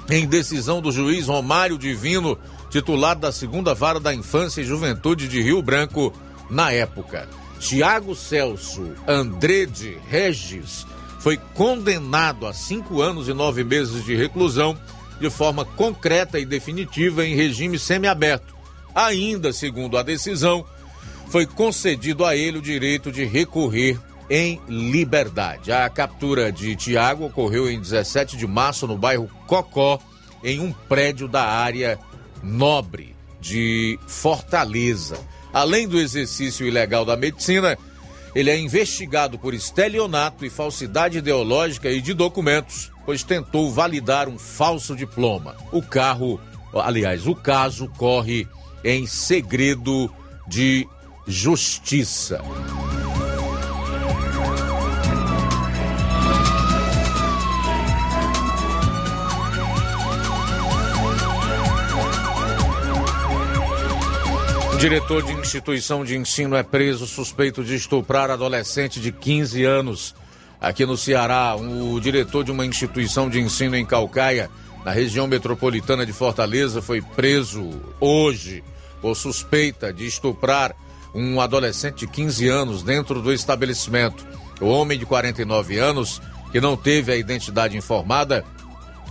[0.10, 2.38] em decisão do juiz Romário Divino,
[2.70, 6.14] titular da segunda vara da infância e juventude de Rio Branco,
[6.50, 7.28] na época.
[7.60, 10.88] Tiago Celso Andrede Regis
[11.20, 14.78] foi condenado a cinco anos e nove meses de reclusão
[15.20, 18.56] de forma concreta e definitiva em regime semiaberto.
[18.96, 20.66] Ainda, segundo a decisão,
[21.28, 24.00] foi concedido a ele o direito de recorrer
[24.30, 25.72] em liberdade.
[25.72, 30.00] A captura de Tiago ocorreu em 17 de março no bairro Cocó,
[30.44, 32.00] em um prédio da área
[32.44, 35.20] nobre de Fortaleza.
[35.52, 37.78] Além do exercício ilegal da medicina,
[38.36, 44.38] ele é investigado por estelionato e falsidade ideológica e de documentos, pois tentou validar um
[44.38, 45.56] falso diploma.
[45.72, 46.40] O carro,
[46.74, 48.48] aliás, o caso corre
[48.84, 50.14] em segredo
[50.48, 50.88] de
[51.28, 52.42] justiça.
[64.80, 70.16] Diretor de instituição de ensino é preso suspeito de estuprar adolescente de 15 anos.
[70.60, 74.50] Aqui no Ceará, o diretor de uma instituição de ensino em Calcaia,
[74.86, 77.70] na região metropolitana de Fortaleza, foi preso
[78.00, 78.64] hoje
[79.02, 80.74] por suspeita de estuprar
[81.14, 84.26] um adolescente de 15 anos dentro do estabelecimento.
[84.62, 86.22] O homem de 49 anos,
[86.54, 88.46] que não teve a identidade informada,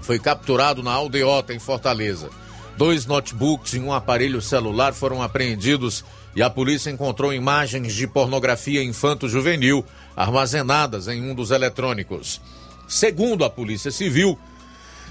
[0.01, 2.31] foi capturado na aldeota em Fortaleza.
[2.79, 6.05] Dois notebooks e um aparelho celular foram apreendidos
[6.37, 12.41] e a polícia encontrou imagens de pornografia infanto-juvenil armazenadas em um dos eletrônicos.
[12.87, 14.39] Segundo a Polícia Civil,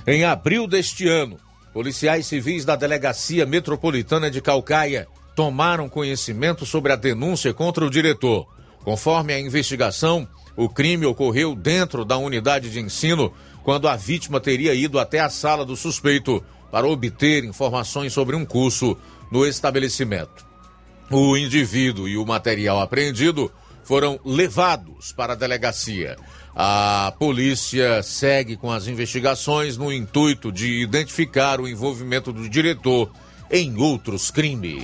[0.07, 1.37] em abril deste ano,
[1.73, 5.05] policiais civis da Delegacia Metropolitana de Calcaia
[5.35, 8.47] tomaram conhecimento sobre a denúncia contra o diretor.
[8.85, 14.73] Conforme a investigação, o crime ocorreu dentro da unidade de ensino quando a vítima teria
[14.73, 16.41] ido até a sala do suspeito
[16.71, 18.97] para obter informações sobre um curso
[19.31, 20.45] no estabelecimento.
[21.09, 23.51] O indivíduo e o material apreendido
[23.83, 26.17] foram levados para a delegacia.
[26.53, 33.09] A polícia segue com as investigações no intuito de identificar o envolvimento do diretor
[33.49, 34.83] em outros crimes.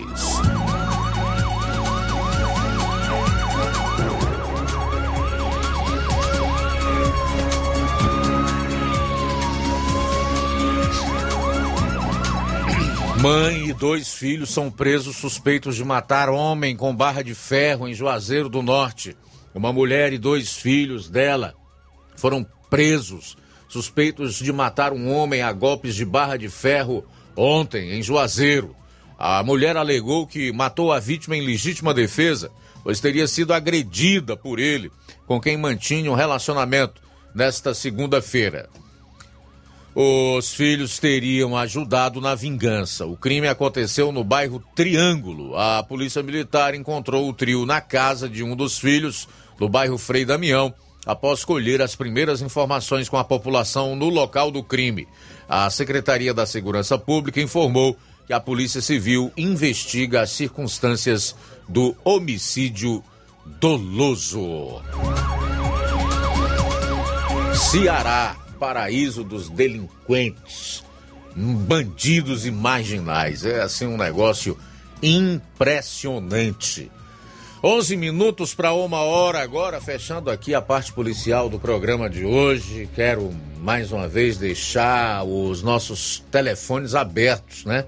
[13.23, 17.93] Mãe e dois filhos são presos suspeitos de matar homem com barra de ferro em
[17.93, 19.15] Juazeiro do Norte.
[19.55, 21.55] Uma mulher e dois filhos dela
[22.17, 23.37] foram presos
[23.69, 28.75] suspeitos de matar um homem a golpes de barra de ferro ontem em Juazeiro.
[29.17, 32.51] A mulher alegou que matou a vítima em legítima defesa,
[32.83, 34.91] pois teria sido agredida por ele,
[35.25, 37.01] com quem mantinha um relacionamento
[37.33, 38.67] nesta segunda-feira.
[39.95, 43.05] Os filhos teriam ajudado na vingança.
[43.05, 45.55] O crime aconteceu no bairro Triângulo.
[45.55, 49.27] A polícia militar encontrou o trio na casa de um dos filhos,
[49.59, 50.73] no bairro Frei Damião,
[51.05, 55.07] após colher as primeiras informações com a população no local do crime.
[55.47, 61.35] A Secretaria da Segurança Pública informou que a Polícia Civil investiga as circunstâncias
[61.69, 63.03] do homicídio
[63.59, 64.81] doloso.
[67.53, 70.85] Ceará, paraíso dos delinquentes,
[71.35, 73.43] bandidos imaginais.
[73.43, 74.57] É assim um negócio
[75.01, 76.89] impressionante.
[77.61, 82.87] 11 minutos para uma hora agora, fechando aqui a parte policial do programa de hoje.
[82.95, 87.85] Quero mais uma vez deixar os nossos telefones abertos, né?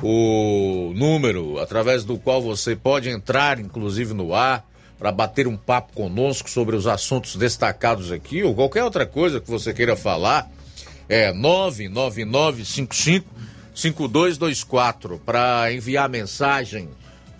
[0.00, 4.64] O número através do qual você pode entrar, inclusive no ar,
[4.98, 9.50] para bater um papo conosco sobre os assuntos destacados aqui ou qualquer outra coisa que
[9.50, 10.50] você queira falar,
[11.08, 13.26] é 99955
[13.74, 16.88] 5224 para enviar mensagem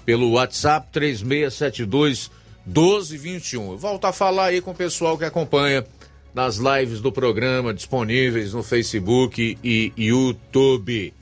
[0.04, 2.30] pelo WhatsApp 3672
[2.66, 3.72] 1221.
[3.72, 5.86] Eu volto a falar aí com o pessoal que acompanha
[6.34, 11.14] nas lives do programa disponíveis no Facebook e YouTube.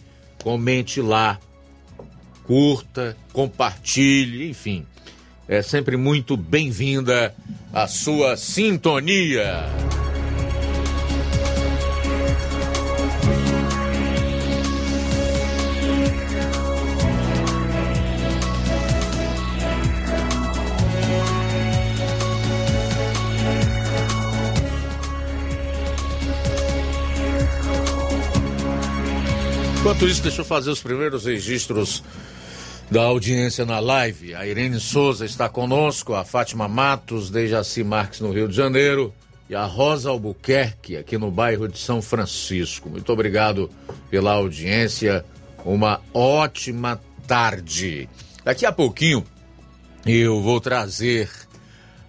[0.43, 1.39] Comente lá,
[2.45, 4.87] curta, compartilhe, enfim.
[5.53, 7.35] É sempre muito bem-vinda
[7.75, 9.67] a sua sintonia.
[29.81, 32.03] Enquanto isso, deixa eu fazer os primeiros registros
[32.93, 34.35] da audiência na live.
[34.35, 39.15] A Irene Souza está conosco, a Fátima Matos, Dejaci Marques no Rio de Janeiro
[39.49, 42.91] e a Rosa Albuquerque aqui no bairro de São Francisco.
[42.91, 43.71] Muito obrigado
[44.11, 45.25] pela audiência.
[45.65, 48.11] Uma ótima tarde.
[48.45, 49.25] Daqui a pouquinho
[50.05, 51.31] eu vou trazer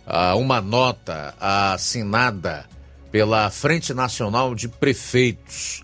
[0.05, 2.65] uh, uma nota assinada
[3.09, 5.81] pela Frente Nacional de Prefeitos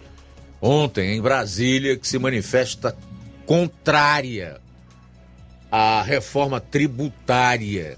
[0.62, 2.98] ontem em Brasília que se manifesta
[3.46, 4.60] contrária
[5.72, 7.98] à reforma tributária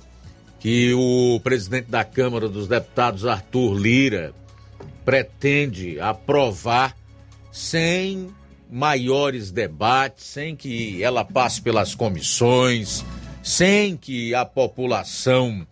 [0.60, 4.34] que o presidente da Câmara dos Deputados, Arthur Lira,
[5.04, 6.96] pretende aprovar
[7.52, 8.30] sem
[8.70, 13.04] maiores debates, sem que ela passe pelas comissões,
[13.44, 15.66] sem que a população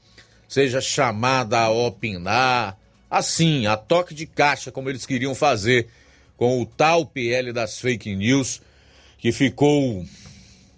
[0.48, 2.78] seja chamada a opinar,
[3.10, 5.88] assim, a toque de caixa, como eles queriam fazer
[6.36, 8.62] com o tal PL das fake news,
[9.20, 10.04] que ficou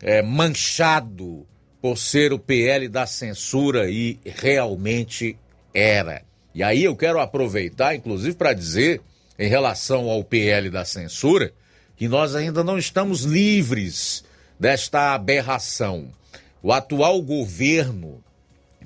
[0.01, 1.45] é, manchado
[1.81, 5.37] por ser o PL da censura e realmente
[5.73, 6.21] era.
[6.53, 9.01] E aí eu quero aproveitar, inclusive, para dizer,
[9.39, 11.53] em relação ao PL da censura,
[11.95, 14.23] que nós ainda não estamos livres
[14.59, 16.09] desta aberração.
[16.61, 18.23] O atual governo,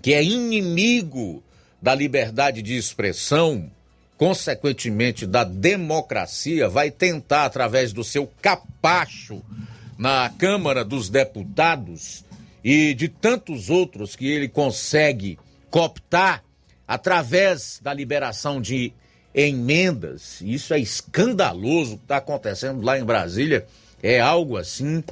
[0.01, 1.43] que é inimigo
[1.81, 3.69] da liberdade de expressão,
[4.17, 9.41] consequentemente da democracia, vai tentar, através do seu capacho
[9.97, 12.23] na Câmara dos Deputados
[12.63, 15.37] e de tantos outros que ele consegue
[15.69, 16.43] cooptar
[16.87, 18.93] através da liberação de
[19.33, 23.65] emendas, isso é escandaloso o que está acontecendo lá em Brasília,
[24.01, 25.03] é algo assim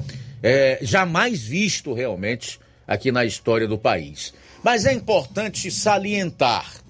[0.42, 4.32] é, jamais visto realmente aqui na história do país.
[4.62, 6.82] Mas é importante salientar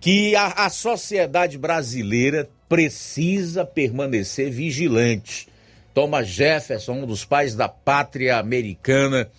[0.00, 5.48] que a, a sociedade brasileira precisa permanecer vigilante.
[5.94, 9.30] Thomas Jefferson, um dos pais da pátria americana,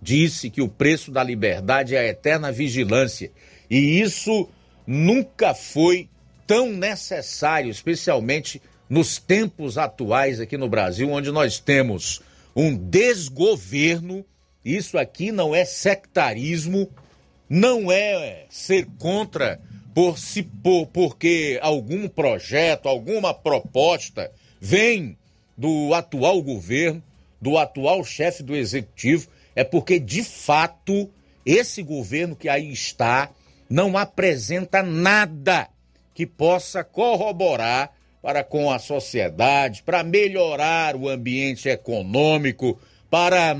[0.00, 3.30] disse que o preço da liberdade é a eterna vigilância.
[3.70, 4.48] E isso
[4.86, 6.08] nunca foi
[6.46, 12.20] tão necessário, especialmente nos tempos atuais aqui no Brasil, onde nós temos
[12.54, 14.24] um desgoverno.
[14.64, 16.90] Isso aqui não é sectarismo,
[17.48, 19.60] não é ser contra
[19.94, 25.16] por se por, porque algum projeto, alguma proposta vem
[25.62, 27.00] do atual governo,
[27.40, 31.08] do atual chefe do executivo, é porque de fato
[31.46, 33.30] esse governo que aí está
[33.70, 35.68] não apresenta nada
[36.12, 42.76] que possa corroborar para com a sociedade, para melhorar o ambiente econômico,
[43.08, 43.56] para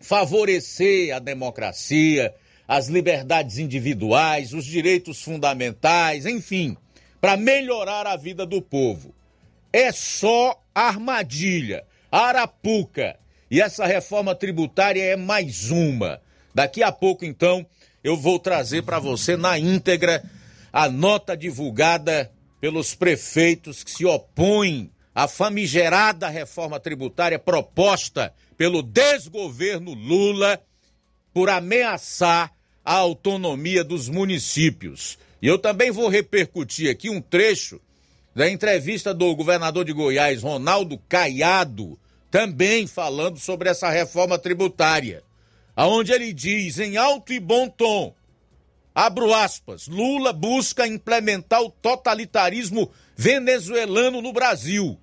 [0.00, 2.34] favorecer a democracia,
[2.66, 6.74] as liberdades individuais, os direitos fundamentais, enfim,
[7.20, 9.14] para melhorar a vida do povo.
[9.74, 13.18] É só armadilha, arapuca.
[13.50, 16.22] E essa reforma tributária é mais uma.
[16.54, 17.66] Daqui a pouco, então,
[18.04, 20.22] eu vou trazer para você na íntegra
[20.72, 29.92] a nota divulgada pelos prefeitos que se opõem à famigerada reforma tributária proposta pelo desgoverno
[29.92, 30.62] Lula
[31.32, 32.52] por ameaçar
[32.84, 35.18] a autonomia dos municípios.
[35.42, 37.80] E eu também vou repercutir aqui um trecho
[38.34, 41.98] da entrevista do governador de Goiás, Ronaldo Caiado,
[42.30, 45.22] também falando sobre essa reforma tributária,
[45.76, 48.12] aonde ele diz em alto e bom tom,
[48.92, 54.98] abro aspas, Lula busca implementar o totalitarismo venezuelano no Brasil,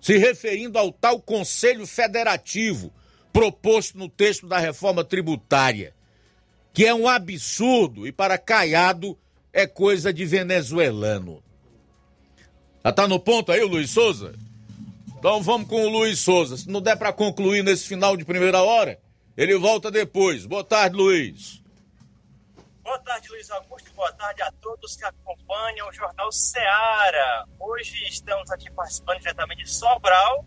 [0.00, 2.92] se referindo ao tal Conselho Federativo
[3.32, 5.92] proposto no texto da reforma tributária,
[6.72, 9.18] que é um absurdo e para Caiado
[9.52, 11.42] é coisa de venezuelano.
[12.84, 14.34] Já tá no ponto aí o Luiz Souza?
[15.18, 16.56] Então vamos com o Luiz Souza.
[16.56, 18.98] Se não der para concluir nesse final de primeira hora,
[19.36, 20.46] ele volta depois.
[20.46, 21.60] Boa tarde, Luiz.
[22.82, 23.92] Boa tarde, Luiz Augusto.
[23.94, 27.46] Boa tarde a todos que acompanham o Jornal Seara.
[27.58, 30.44] Hoje estamos aqui participando diretamente de Sobral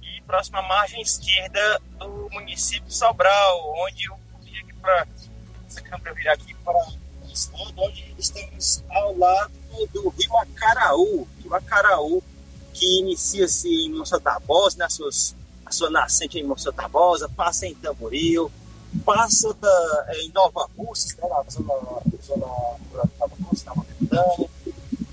[0.00, 5.06] e próxima margem esquerda do município de Sobral, onde eu vim aqui para
[5.66, 6.86] essa câmera virar aqui para
[7.34, 9.52] estado, onde estamos ao lado
[9.92, 12.22] do rio Acaraú, rio Acaraú,
[12.72, 15.34] que inicia-se em Moça Tabosa, na suas,
[15.66, 18.50] a sua nascente em Moça Tabosa, passa em Tamboril,
[19.04, 22.46] passa da, em Nova Rússia, né, na zona, zona
[23.18, 23.72] Nova Rússia,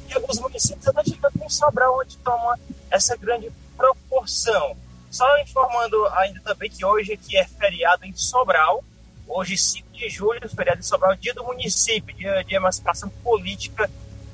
[0.08, 2.60] e alguns municípios até chegando em Sobral, onde toma
[2.90, 4.78] essa grande proporção.
[5.10, 8.84] Só informando ainda também que hoje aqui é feriado em Sobral,
[9.34, 13.90] hoje 5 de julho, feriado de Sobral, dia do município, dia de emancipação política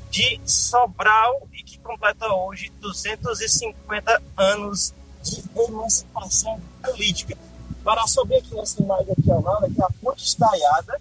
[0.09, 7.37] de Sobral e que completa hoje 250 anos de emancipação política.
[7.83, 10.99] Para subir aqui nessa imagem aqui ao lado, aqui é a ponte estaiada.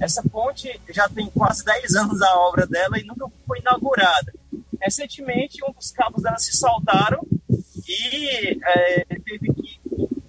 [0.00, 4.32] Essa ponte já tem quase 10 anos a obra dela e nunca foi inaugurada.
[4.80, 7.20] Recentemente, um dos cabos dela se soltaram
[7.86, 9.80] e é, teve que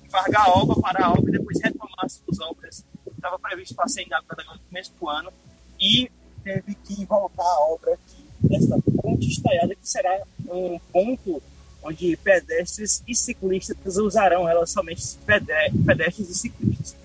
[0.03, 2.85] embargar a obra, parar a obra e depois retomar as suas obras
[3.23, 5.31] estava previsto para ser inaugurada no começo do ano
[5.79, 6.11] e
[6.43, 11.41] teve que voltar a obra aqui dessa ponte estaiada, que será um ponto
[11.81, 16.95] onde pedestres e ciclistas usarão ela somente pedestres e ciclistas.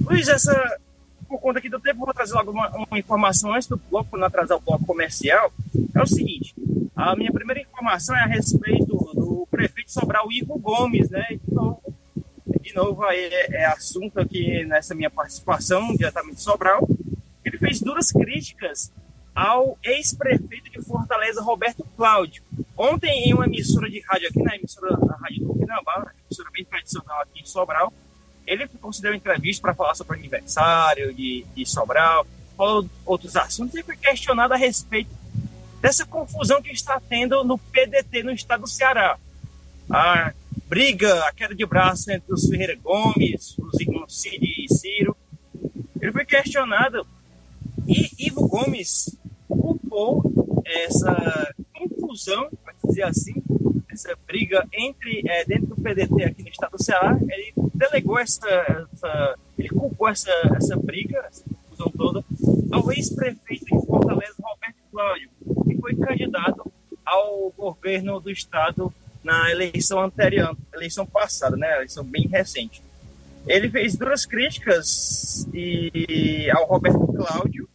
[0.00, 0.78] Luiz, essa,
[1.28, 4.26] por conta aqui do tempo, vou trazer logo uma, uma informação antes do bloco, não
[4.26, 5.52] atrasar o bloco comercial.
[5.94, 6.54] É o seguinte,
[6.94, 11.26] a minha primeira informação é a respeito do prefeito Sobral, Ivo Gomes, né?
[11.30, 11.80] Então,
[12.46, 16.86] de novo, aí é, é assunto aqui nessa minha participação, diretamente de Sobral.
[17.44, 18.92] Ele fez duras críticas
[19.34, 22.42] ao ex-prefeito de Fortaleza, Roberto Cláudio.
[22.76, 26.64] Ontem, em uma emissora de rádio aqui, na emissora da Rádio do Pinambá, emissora bem
[26.64, 27.92] tradicional aqui em Sobral,
[28.46, 32.26] ele concedeu entrevista para falar sobre o aniversário de, de Sobral,
[32.56, 35.10] falou outros assuntos e foi questionado a respeito
[35.80, 39.18] dessa confusão que está tendo no PDT no estado do Ceará.
[39.90, 40.32] A
[40.68, 45.16] briga, a queda de braço entre os Ferreira Gomes, os irmãos Cid e Ciro.
[46.00, 47.06] Ele foi questionado
[47.86, 49.16] e Ivo Gomes
[49.48, 50.22] culpou
[50.64, 53.34] essa confusão, para dizer assim,
[53.90, 57.16] essa briga entre é, dentro do PDT aqui no estado do Ceará.
[57.20, 58.48] Ele delegou essa,
[58.92, 62.24] essa ele culpou essa, essa briga, essa confusão toda,
[62.72, 65.30] ao ex-prefeito de Fortaleza, Roberto Cláudio,
[65.66, 66.72] que foi candidato
[67.04, 68.92] ao governo do estado
[69.24, 72.82] na eleição anterior, eleição passada, né, eleição bem recente.
[73.46, 77.68] Ele fez duras críticas e, ao Roberto Cláudio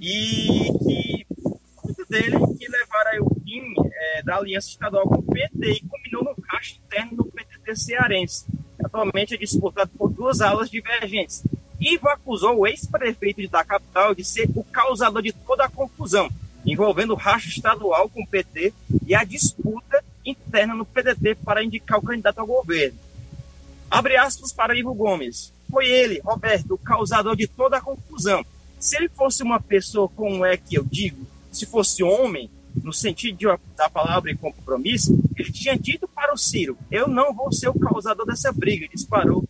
[0.00, 5.80] e que dele que levaram o fim é, da aliança estadual com o PT e
[5.82, 8.46] combinou no caixa interno do PTT cearense.
[8.82, 11.44] Atualmente é disputado por duas alas divergentes.
[11.80, 16.28] Ivo acusou o ex-prefeito da capital de ser o causador de toda a confusão,
[16.66, 18.72] envolvendo o racha estadual com o PT
[19.06, 22.98] e a disputa interna no PDT para indicar o candidato ao governo.
[23.90, 25.52] Abre aspas para Ivo Gomes.
[25.70, 28.44] Foi ele, Roberto, o causador de toda a confusão.
[28.78, 32.50] Se ele fosse uma pessoa, como é que eu digo, se fosse homem,
[32.82, 37.34] no sentido de, da palavra e compromisso, ele tinha dito para o Ciro: Eu não
[37.34, 38.88] vou ser o causador dessa briga.
[38.88, 39.44] Disparou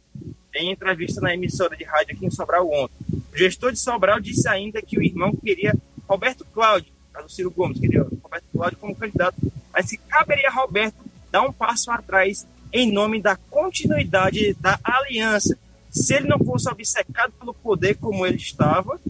[0.54, 2.94] em entrevista na emissora de rádio aqui em Sobral ontem.
[3.32, 5.74] O gestor de Sobral disse ainda que o irmão queria
[6.08, 9.36] Roberto Cláudio, do Ciro Gomes, queria Roberto Cláudio como candidato
[9.78, 10.96] mas que caberia a Roberto
[11.30, 15.56] dar um passo atrás em nome da continuidade da aliança.
[15.88, 19.00] Se ele não fosse obcecado pelo poder como ele estava,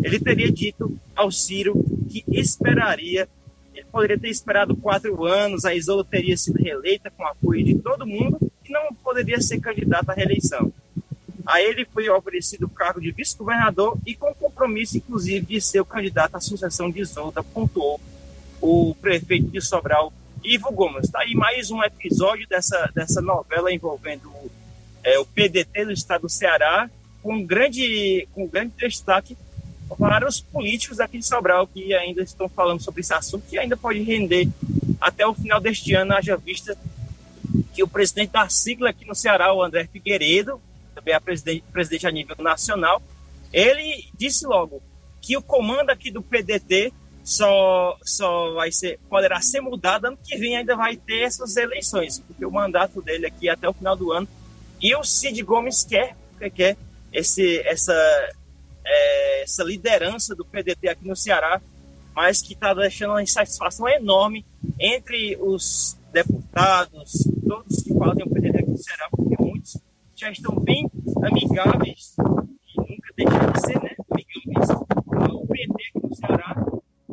[0.00, 1.74] ele teria dito ao Ciro
[2.08, 3.28] que esperaria,
[3.74, 8.06] ele poderia ter esperado quatro anos, a Isola teria sido reeleita com apoio de todo
[8.06, 10.72] mundo e não poderia ser candidato à reeleição.
[11.44, 14.32] A ele foi oferecido o cargo de vice-governador e com
[14.62, 18.00] compromisso, inclusive, de ser o candidato à sucessão de Isolda, pontuou
[18.60, 20.12] o prefeito de Sobral,
[20.44, 21.06] Ivo Gomes.
[21.06, 24.30] Está aí mais um episódio dessa, dessa novela envolvendo
[25.02, 26.88] é, o PDT do estado do Ceará,
[27.20, 29.36] com grande, com grande destaque
[29.98, 33.76] para os políticos aqui de Sobral que ainda estão falando sobre esse assunto, que ainda
[33.76, 34.48] pode render
[35.00, 36.78] até o final deste ano, haja vista
[37.74, 40.60] que o presidente da sigla aqui no Ceará, o André Figueiredo,
[40.94, 43.02] também é presidente, presidente a nível nacional,
[43.52, 44.82] ele disse logo
[45.20, 46.92] que o comando aqui do PDT
[47.22, 52.18] só, só vai ser, poderá ser mudado ano que vem, ainda vai ter essas eleições,
[52.18, 54.26] porque o mandato dele aqui é até o final do ano.
[54.80, 56.16] E o Cid Gomes quer,
[56.54, 56.76] quer
[57.12, 57.94] esse, essa,
[58.84, 61.60] é, essa liderança do PDT aqui no Ceará,
[62.14, 64.44] mas que está deixando uma insatisfação enorme
[64.78, 67.12] entre os deputados,
[67.48, 69.76] todos que fazem o PDT aqui no Ceará, porque muitos
[70.16, 70.90] já estão bem
[71.22, 72.14] amigáveis,
[73.16, 76.66] e nunca deixam de ser, né, amigáveis ao PT aqui no Ceará,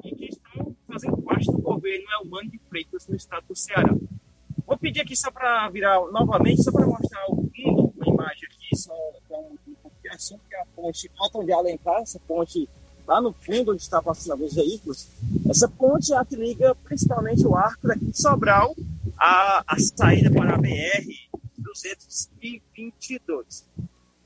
[0.03, 3.55] e que estão fazendo parte do governo é o Mano de Freitas no estado do
[3.55, 3.95] Ceará.
[4.65, 7.49] Vou pedir aqui só para virar novamente, só para mostrar o
[7.97, 8.93] uma imagem aqui, só
[9.27, 9.57] para um
[10.13, 12.69] assunto, que é a ponte Alton de Alencar, essa ponte
[13.07, 15.07] lá no fundo onde está passando os veículos.
[15.49, 18.75] Essa ponte é a que liga principalmente o arco daqui de Sobral
[19.17, 21.05] à, à saída para a BR
[21.57, 23.65] 222.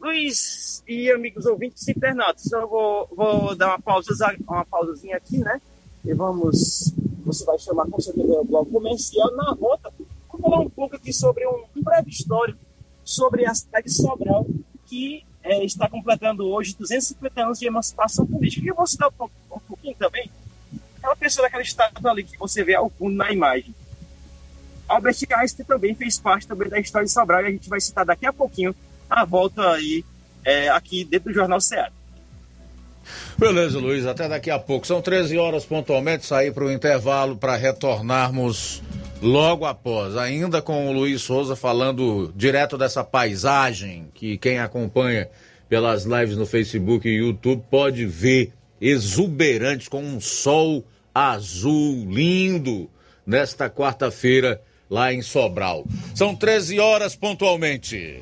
[0.04, 5.62] Luiz e amigos ouvintes internautas, eu vou, vou dar uma, pausa, uma pausazinha aqui, né?
[6.04, 6.94] E vamos,
[7.26, 9.34] você vai chamar com certeza o bloco comercial.
[9.34, 9.90] Na volta,
[10.30, 12.60] vou falar um pouco aqui sobre um, um breve histórico
[13.06, 14.46] sobre a cidade de Sobral,
[14.88, 18.66] que é, está completando hoje 250 anos de emancipação política.
[18.66, 20.30] E eu vou citar um, um pouquinho também
[20.98, 23.74] aquela pessoa daquela estátua ali que você vê ao fundo na imagem.
[24.86, 28.06] Albert Einstein também fez parte também da história de Sobral e a gente vai citar
[28.06, 28.76] daqui a pouquinho
[29.10, 30.04] a volta aí
[30.46, 31.92] é, aqui dentro do Jornal Ceará.
[33.38, 34.88] Beleza, Luiz, até daqui a pouco.
[34.88, 38.82] São 13 horas pontualmente, sair para o intervalo para retornarmos
[39.22, 45.30] logo após, ainda com o Luiz Souza falando direto dessa paisagem que quem acompanha
[45.70, 48.52] pelas lives no Facebook e YouTube pode ver
[48.82, 50.84] exuberantes com um sol
[51.16, 52.90] azul lindo
[53.26, 55.86] nesta quarta-feira lá em Sobral.
[56.14, 58.22] São 13 horas pontualmente.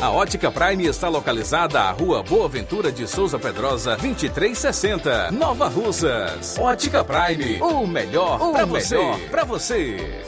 [0.00, 6.56] A Ótica Prime está localizada à Rua Boa Ventura de Souza Pedrosa, 2360, Nova Russas.
[6.58, 8.98] Ótica Prime, o melhor para você.
[9.30, 10.24] Para você.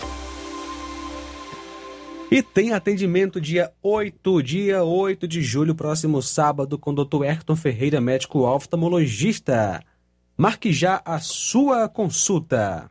[2.30, 7.22] E tem atendimento dia 8, dia 8 de julho, próximo sábado, com o Dr.
[7.22, 9.82] Ayrton Ferreira, médico oftalmologista.
[10.36, 12.90] Marque já a sua consulta.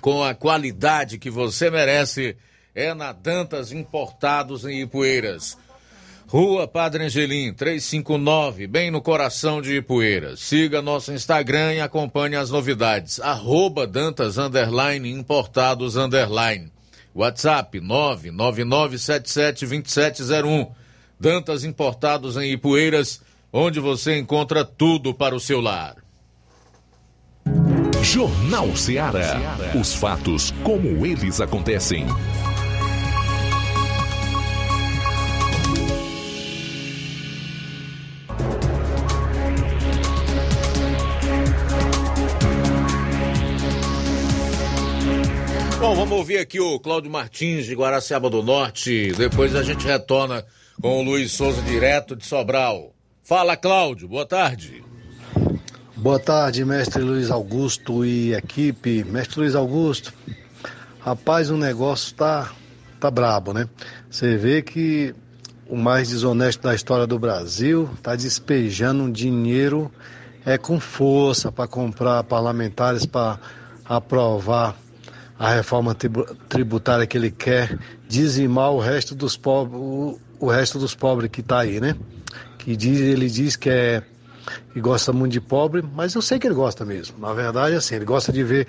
[0.00, 2.36] com a qualidade que você merece
[2.74, 5.58] é na Dantas Importados em Ipueiras.
[6.26, 10.40] Rua Padre Angelim, 359, bem no coração de Ipueiras.
[10.40, 13.18] Siga nosso Instagram e acompanhe as novidades.
[13.18, 16.70] Arroba Dantas Underline Importados Underline.
[17.14, 20.68] WhatsApp 999772701.
[21.18, 25.96] Dantas Importados em Ipueiras, onde você encontra tudo para o seu lar.
[28.02, 29.58] Jornal Ceará.
[29.78, 32.06] Os fatos como eles acontecem.
[45.80, 49.12] Bom, vamos ouvir aqui o Cláudio Martins de Guaraciaba do Norte.
[49.16, 50.44] Depois a gente retorna
[50.80, 52.94] com o Luiz Souza direto de Sobral.
[53.22, 54.08] Fala, Cláudio.
[54.08, 54.87] Boa tarde.
[56.00, 59.02] Boa tarde, mestre Luiz Augusto e equipe.
[59.02, 60.14] Mestre Luiz Augusto,
[61.00, 62.52] rapaz, o negócio tá,
[63.00, 63.68] tá brabo, né?
[64.08, 65.12] Você vê que
[65.68, 69.90] o mais desonesto da história do Brasil tá despejando dinheiro
[70.46, 73.40] é com força para comprar parlamentares para
[73.84, 74.76] aprovar
[75.36, 77.76] a reforma tribu- tributária que ele quer
[78.06, 81.96] dizimar o resto dos pobres, o, o resto dos pobres que tá aí, né?
[82.56, 84.04] Que diz, ele diz que é
[84.72, 87.18] que gosta muito de pobre, mas eu sei que ele gosta mesmo.
[87.18, 88.66] Na verdade, assim, ele gosta de ver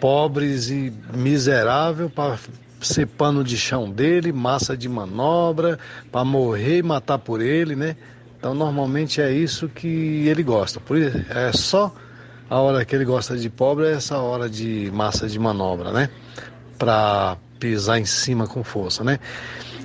[0.00, 2.38] pobres e miserável para
[2.80, 5.78] ser pano de chão dele, massa de manobra,
[6.12, 7.96] para morrer e matar por ele, né?
[8.38, 10.78] Então, normalmente é isso que ele gosta.
[10.78, 11.94] Por isso, é só
[12.48, 16.10] a hora que ele gosta de pobre é essa hora de massa de manobra, né?
[16.78, 19.18] Para pisar em cima com força, né?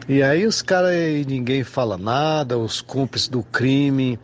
[0.08, 0.92] E aí os caras
[1.26, 4.20] ninguém fala nada, os cúmplices do crime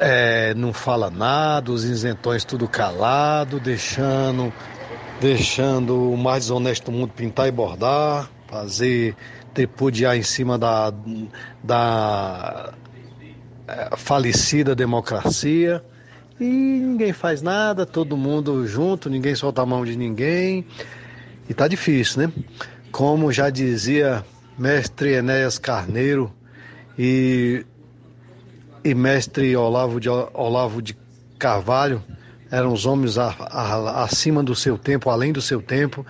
[0.00, 4.50] é, não fala nada, os isentões tudo calado, deixando,
[5.20, 9.14] deixando o mais desonesto do mundo pintar e bordar, fazer
[9.52, 10.90] tripudiar em cima da,
[11.62, 12.72] da
[13.68, 15.84] é, falecida democracia.
[16.40, 20.64] E ninguém faz nada, todo mundo junto, ninguém solta a mão de ninguém.
[21.46, 22.32] E tá difícil, né?
[22.90, 24.24] Como já dizia
[24.56, 26.32] mestre Enéas Carneiro
[26.98, 27.66] e
[28.84, 30.96] e mestre Olavo de, Olavo de
[31.38, 32.02] Carvalho
[32.50, 36.04] eram os homens a- a- acima do seu tempo, além do seu tempo.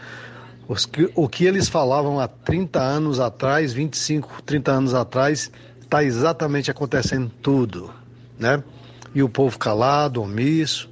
[0.92, 5.50] Que- o que eles falavam há 30 anos atrás, 25, 30 anos atrás,
[5.80, 7.90] está exatamente acontecendo tudo,
[8.38, 8.62] né?
[9.14, 10.88] E o povo calado, omisso,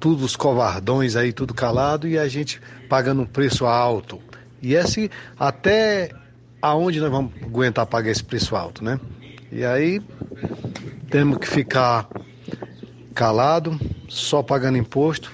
[0.00, 4.20] tudo os covardões aí, tudo calado, e a gente pagando um preço alto.
[4.60, 6.10] E esse, até
[6.60, 8.98] aonde nós vamos aguentar pagar esse preço alto, né?
[9.54, 10.02] E aí
[11.08, 12.08] temos que ficar
[13.14, 13.78] calado,
[14.08, 15.30] só pagando imposto,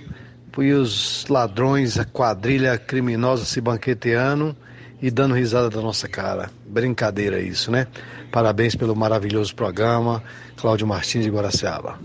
[0.59, 4.55] e os ladrões, a quadrilha criminosa se banqueteando
[5.01, 6.51] e dando risada da nossa cara.
[6.67, 7.87] Brincadeira isso, né?
[8.31, 10.23] Parabéns pelo maravilhoso programa.
[10.55, 11.99] Cláudio Martins de Guaraciaba.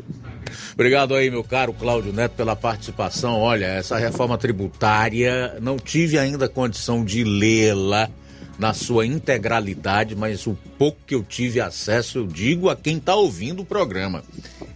[0.74, 3.42] Obrigado aí, meu caro Cláudio Neto, pela participação.
[3.42, 8.10] Olha, essa reforma tributária, não tive ainda condição de lê-la
[8.58, 13.16] na sua integralidade, mas o pouco que eu tive acesso, eu digo a quem está
[13.16, 14.24] ouvindo o programa.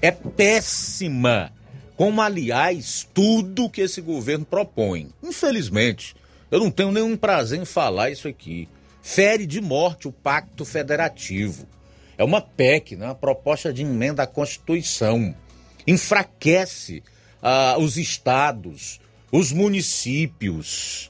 [0.01, 1.51] É péssima,
[1.95, 5.09] como aliás tudo que esse governo propõe.
[5.23, 6.15] Infelizmente,
[6.51, 8.67] eu não tenho nenhum prazer em falar isso aqui.
[9.01, 11.67] Fere de morte o Pacto Federativo.
[12.17, 13.05] É uma PEC, né?
[13.05, 15.33] uma proposta de emenda à Constituição.
[15.87, 17.01] Enfraquece
[17.41, 18.99] ah, os estados,
[19.31, 21.08] os municípios.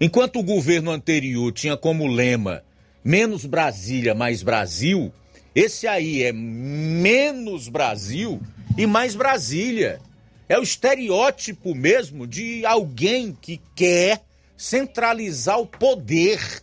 [0.00, 2.64] Enquanto o governo anterior tinha como lema
[3.04, 5.12] menos Brasília, mais Brasil,
[5.54, 8.40] esse aí é menos Brasil
[8.78, 10.00] e mais Brasília.
[10.48, 14.22] É o estereótipo mesmo de alguém que quer
[14.56, 16.62] centralizar o poder,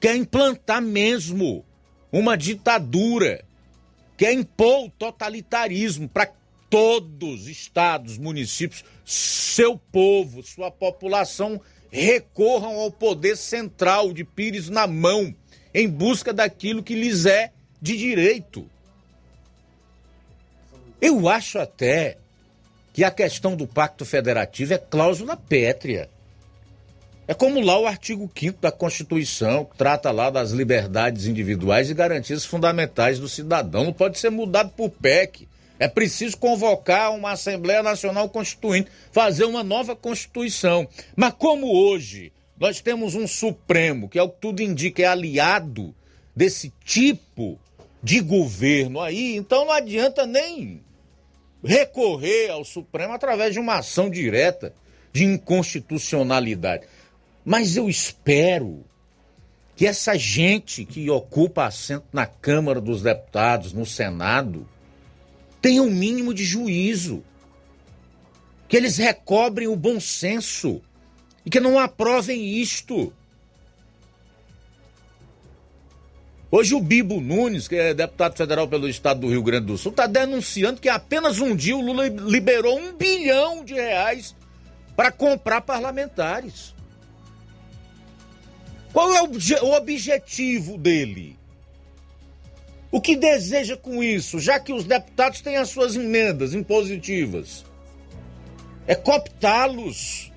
[0.00, 1.64] quer implantar mesmo
[2.12, 3.44] uma ditadura,
[4.16, 6.26] quer impor o totalitarismo para
[6.70, 11.60] todos os estados, municípios, seu povo, sua população
[11.90, 15.34] recorram ao poder central de Pires na mão
[15.72, 18.68] em busca daquilo que lhes é de direito.
[21.00, 22.18] Eu acho até
[22.92, 26.10] que a questão do pacto federativo é cláusula pétrea.
[27.28, 31.94] É como lá o artigo 5 da Constituição, que trata lá das liberdades individuais e
[31.94, 33.84] garantias fundamentais do cidadão.
[33.84, 35.46] Não pode ser mudado por PEC.
[35.78, 40.88] É preciso convocar uma Assembleia Nacional Constituinte, fazer uma nova Constituição.
[41.14, 45.94] Mas como hoje nós temos um Supremo, que é o que tudo indica, é aliado
[46.34, 47.58] desse tipo
[48.02, 50.80] de governo aí, então não adianta nem
[51.64, 54.72] recorrer ao Supremo através de uma ação direta
[55.12, 56.86] de inconstitucionalidade.
[57.44, 58.84] Mas eu espero
[59.74, 64.68] que essa gente que ocupa assento na Câmara dos Deputados, no Senado,
[65.68, 67.22] tenha um mínimo de juízo.
[68.66, 70.80] Que eles recobrem o bom senso
[71.44, 73.12] e que não aprovem isto.
[76.50, 79.90] Hoje o Bibo Nunes, que é deputado federal pelo estado do Rio Grande do Sul,
[79.90, 84.34] está denunciando que apenas um dia o Lula liberou um bilhão de reais
[84.96, 86.74] para comprar parlamentares.
[88.90, 91.37] Qual é o objetivo dele?
[92.90, 97.64] O que deseja com isso, já que os deputados têm as suas emendas impositivas?
[98.86, 100.32] É cooptá-los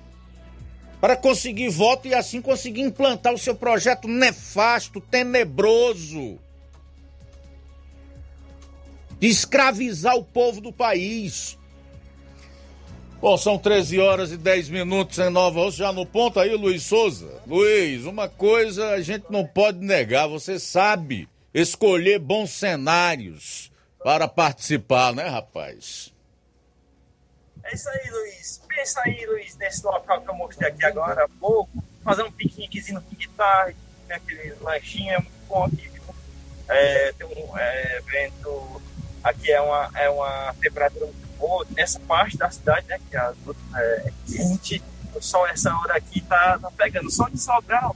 [1.00, 6.38] para conseguir voto e assim conseguir implantar o seu projeto nefasto, tenebroso,
[9.18, 11.58] de escravizar o povo do país.
[13.20, 16.82] Bom, são 13 horas e 10 minutos em Nova Osso, já no ponto aí, Luiz
[16.82, 17.40] Souza.
[17.46, 23.70] Luiz, uma coisa a gente não pode negar, você sabe escolher bons cenários
[24.02, 26.12] para participar, né, rapaz?
[27.64, 28.60] É isso aí, Luiz.
[28.68, 31.70] Pensa aí, Luiz, nesse local que eu mostrei aqui agora há pouco.
[32.02, 33.72] Fazer um piqueniquezinho no guitarra,
[34.08, 35.92] tem aquele lanchinho, é muito bom aqui.
[36.68, 38.82] É, tem um é, vento,
[39.22, 41.66] aqui é uma, é uma temperatura muito boa.
[41.70, 43.32] Nessa parte da cidade, né, que é,
[43.74, 44.82] é quente,
[45.14, 47.10] o sol, essa hora aqui tá, tá pegando.
[47.10, 47.94] Sol de Sobral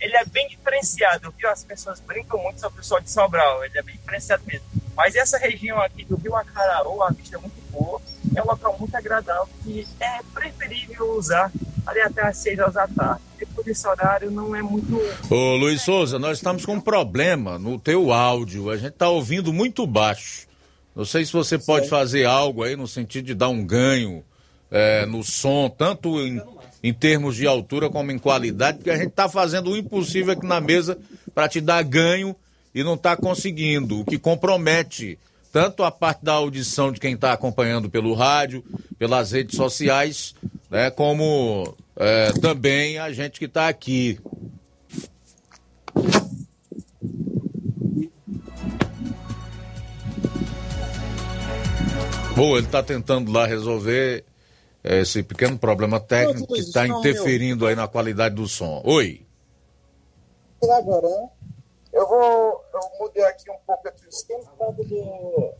[0.00, 1.50] ele é bem diferenciado, viu?
[1.50, 4.66] As pessoas brincam muito sobre o sol de Sobral, ele é bem diferenciado mesmo.
[4.96, 8.00] Mas essa região aqui do Rio Acaraú, a vista é muito boa,
[8.34, 11.52] é um local muito agradável que é preferível usar
[11.86, 13.22] ali até às 6 horas da tarde.
[13.38, 15.00] Depois desse horário não é muito.
[15.30, 19.52] Ô Luiz Souza, nós estamos com um problema no teu áudio, a gente está ouvindo
[19.52, 20.46] muito baixo.
[20.94, 21.90] Não sei se você pode Sim.
[21.90, 24.24] fazer algo aí no sentido de dar um ganho
[24.70, 26.40] é, no som, tanto em
[26.82, 30.46] em termos de altura como em qualidade, porque a gente está fazendo o impossível aqui
[30.46, 30.98] na mesa
[31.34, 32.34] para te dar ganho
[32.74, 35.18] e não está conseguindo, o que compromete
[35.52, 38.64] tanto a parte da audição de quem está acompanhando pelo rádio,
[38.98, 40.34] pelas redes sociais,
[40.70, 44.18] né, como é, também a gente que está aqui.
[52.36, 54.24] Bom, ele está tentando lá resolver
[54.82, 58.82] esse pequeno problema técnico que está interferindo aí na qualidade do som.
[58.84, 59.26] Oi.
[60.62, 61.28] Agora, né?
[61.92, 62.64] Eu vou.
[62.72, 65.52] Eu mudei aqui um pouco aqui o esquema por causa do.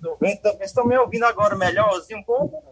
[0.00, 0.42] Do vento.
[0.42, 2.62] Vocês estão me ouvindo agora melhorzinho um pouco?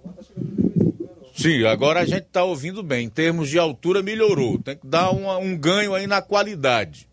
[1.34, 3.06] Sim, agora a gente está ouvindo bem.
[3.06, 4.58] Em termos de altura, melhorou.
[4.62, 7.08] Tem que dar um, um ganho aí na qualidade.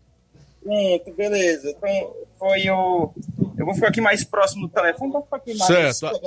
[0.62, 1.74] Sim, beleza.
[2.38, 3.12] Foi o
[3.60, 5.98] Eu vou ficar aqui mais próximo do telefone para ficar aqui mais.
[5.98, 6.20] Certo.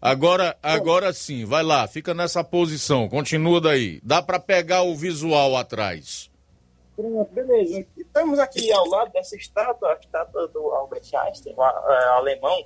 [0.00, 4.00] Agora, agora sim, vai lá, fica nessa posição, continua daí.
[4.02, 6.30] Dá para pegar o visual atrás.
[6.96, 7.84] Pronto, beleza.
[7.98, 12.64] Estamos aqui ao lado dessa estátua, a estátua do Albert Einstein, um é, alemão,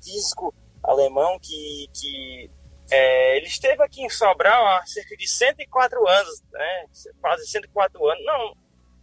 [0.00, 2.48] físico alemão, que, que
[2.92, 6.84] é, ele esteve aqui em Sobral há cerca de 104 anos, né?
[7.20, 8.56] quase 104 anos, não,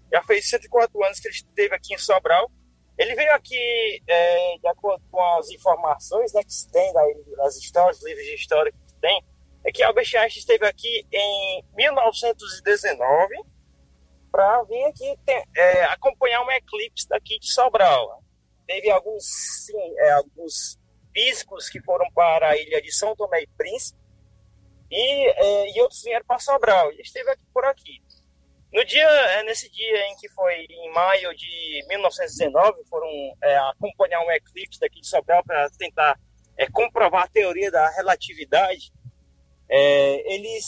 [0.10, 2.50] já fez 104 anos que ele esteve aqui em Sobral.
[2.98, 8.04] Ele veio aqui, é, de acordo com as informações né, que se tem das histórias,
[8.04, 9.24] livros de história que tem,
[9.64, 13.36] é que Albert Einstein esteve aqui em 1919
[14.32, 18.24] para vir aqui tem, é, acompanhar um eclipse daqui de Sobral.
[18.66, 19.24] Teve alguns,
[19.66, 20.80] sim, é, alguns
[21.14, 24.00] físicos que foram para a ilha de São Tomé e Príncipe
[24.92, 26.92] e, é, e outros vieram para Sobral.
[26.94, 28.02] E esteve aqui por aqui.
[28.74, 33.08] No dia, é, nesse dia em que foi em maio de 1919, foram
[33.42, 36.20] é, acompanhar um eclipse daqui de Sobral para tentar
[36.58, 38.92] é, comprovar a teoria da relatividade.
[39.70, 40.66] É, eles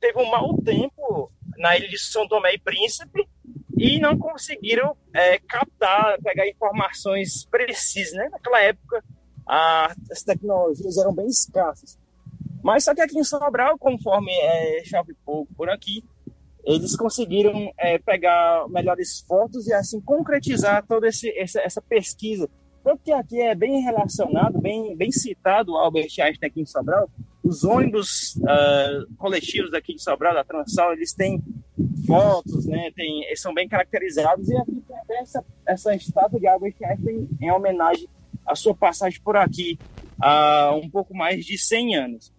[0.00, 3.28] teve um mau tempo na ilha de São Tomé e Príncipe
[3.76, 8.14] e não conseguiram é, captar, pegar informações precisas.
[8.14, 8.28] Né?
[8.30, 9.04] Naquela época,
[9.46, 11.98] a, as tecnologias eram bem escassas.
[12.62, 16.02] Mas só que aqui em Sobral, conforme é, chove pouco por aqui,
[16.74, 22.48] eles conseguiram é, pegar melhores fotos e assim concretizar toda esse, essa, essa pesquisa.
[22.84, 27.10] Tanto que aqui é bem relacionado, bem, bem citado Albert Einstein aqui em Sobral.
[27.42, 31.42] Os ônibus uh, coletivos aqui de Sobral, da Transal, eles têm
[32.06, 32.90] fotos, né?
[32.94, 34.46] Tem, eles são bem caracterizados.
[34.50, 38.06] E aqui tem essa, essa estátua de Albert Einstein em homenagem
[38.46, 39.78] à sua passagem por aqui
[40.20, 42.32] há um pouco mais de 100 anos.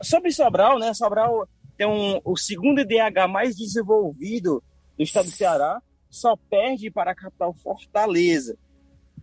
[0.00, 0.94] Sobre Sobral, né?
[0.94, 4.62] Sobral tem um, o segundo IDH mais desenvolvido
[4.96, 8.56] do estado do Ceará, só perde para a capital Fortaleza.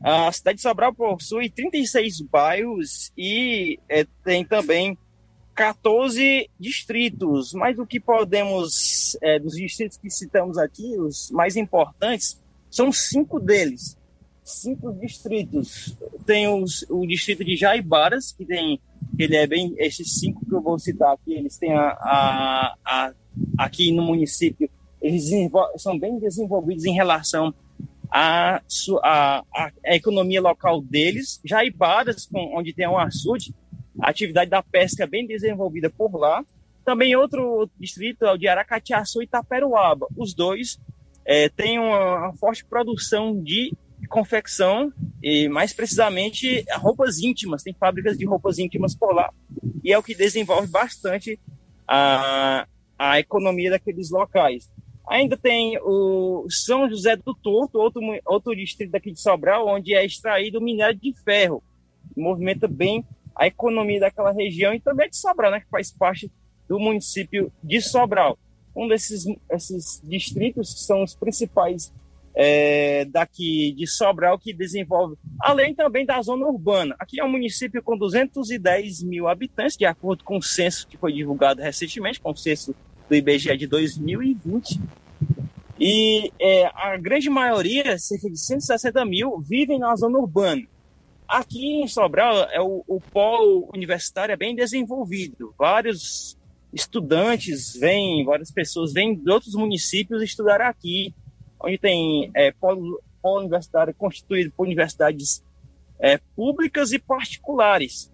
[0.01, 4.97] A cidade de Sobral possui 36 bairros e é, tem também
[5.55, 7.53] 14 distritos.
[7.53, 12.39] Mas o que podemos, é, dos distritos que citamos aqui, os mais importantes,
[12.69, 13.97] são cinco deles.
[14.43, 15.97] Cinco distritos.
[16.25, 18.79] Tem os, o distrito de Jaibaras, que tem
[19.17, 23.13] ele é bem esses cinco que eu vou citar aqui eles têm a, a, a
[23.57, 24.69] aqui no município
[25.01, 25.29] eles
[25.77, 27.53] são bem desenvolvidos em relação
[28.09, 28.61] à
[29.03, 33.53] a, a, a, economia local deles já Ibadas com, onde tem um açude
[33.99, 36.43] a atividade da pesca é bem desenvolvida por lá.
[36.83, 40.07] Também outro, outro distrito é o de Aracatiaçu e Itaperuaba.
[40.17, 40.79] Os dois
[41.25, 43.73] é, têm uma, uma forte produção de
[44.13, 44.93] confecção
[45.23, 47.63] e mais precisamente roupas íntimas.
[47.63, 49.33] Tem fábricas de roupas íntimas por lá
[49.83, 51.39] e é o que desenvolve bastante
[51.87, 54.71] a, a economia daqueles locais.
[55.09, 60.05] Ainda tem o São José do Torto, outro, outro distrito daqui de Sobral, onde é
[60.05, 61.63] extraído minério de ferro.
[62.15, 63.03] Movimenta bem
[63.35, 66.31] a economia daquela região e também de Sobral, né, que faz parte
[66.69, 68.37] do município de Sobral.
[68.75, 71.91] Um desses esses distritos que são os principais
[72.35, 76.95] é, daqui de Sobral que desenvolve, além também da zona urbana.
[76.99, 81.13] Aqui é um município com 210 mil habitantes, de acordo com o censo que foi
[81.13, 82.75] divulgado recentemente, com o censo
[83.07, 84.79] do IBGE de 2020.
[85.79, 90.63] E é, a grande maioria, cerca de 160 mil, vivem na zona urbana.
[91.27, 95.53] Aqui em Sobral, é o, o polo universitário é bem desenvolvido.
[95.57, 96.37] Vários
[96.71, 101.13] estudantes vêm, várias pessoas vêm de outros municípios estudar aqui
[101.63, 105.43] onde tem é, polo, polo universitário constituído por universidades
[105.99, 108.11] é, públicas e particulares.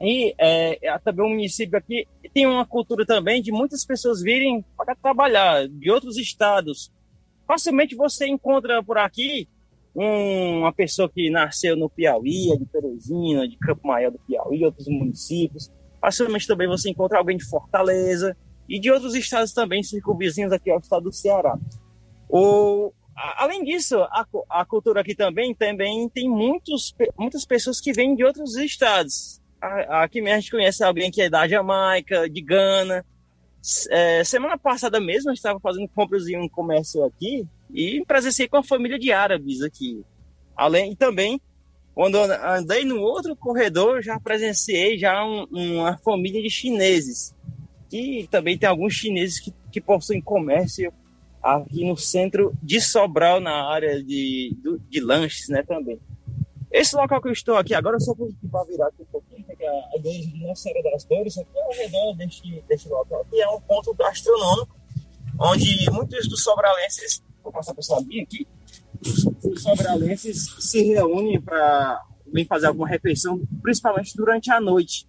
[0.00, 4.64] E é, é, também o município aqui tem uma cultura também de muitas pessoas virem
[4.76, 6.92] para trabalhar de outros estados.
[7.46, 9.48] Facilmente você encontra por aqui
[9.94, 14.86] uma pessoa que nasceu no Piauí, é de Teresina, de Campo Maior do Piauí, outros
[14.86, 15.72] municípios.
[15.98, 18.36] Facilmente também você encontra alguém de Fortaleza
[18.68, 21.58] e de outros estados também circunvizinhos aqui ao estado do Ceará.
[22.28, 22.92] O,
[23.36, 28.24] além disso, a, a cultura aqui também, também tem muitos, muitas pessoas que vêm de
[28.24, 29.40] outros estados.
[29.60, 33.04] Aqui mesmo a gente conhece alguém que é da Jamaica, de Gana.
[33.90, 38.58] É, semana passada mesmo, gente estava fazendo compras em um comércio aqui e presenciei com
[38.58, 40.04] a família de árabes aqui.
[40.56, 41.40] Além também,
[41.94, 47.34] quando andei no outro corredor, já presenciei já um, uma família de chineses.
[47.90, 50.92] E também tem alguns chineses que, que possuem comércio
[51.54, 56.00] aqui no centro de Sobral, na área de, de, de lanches, né, também.
[56.70, 58.28] Esse local que eu estou aqui agora, eu só vou
[58.66, 61.72] virar aqui um pouquinho, que é a igreja de Nossa Senhora das Dores, aqui ao
[61.72, 64.76] redor deste, deste local aqui, é um ponto gastronômico,
[65.40, 68.46] onde muitos dos sobralenses, vou passar para essa aqui,
[69.44, 72.02] os sobralenses se reúnem para
[72.32, 75.06] vir fazer alguma refeição, principalmente durante a noite,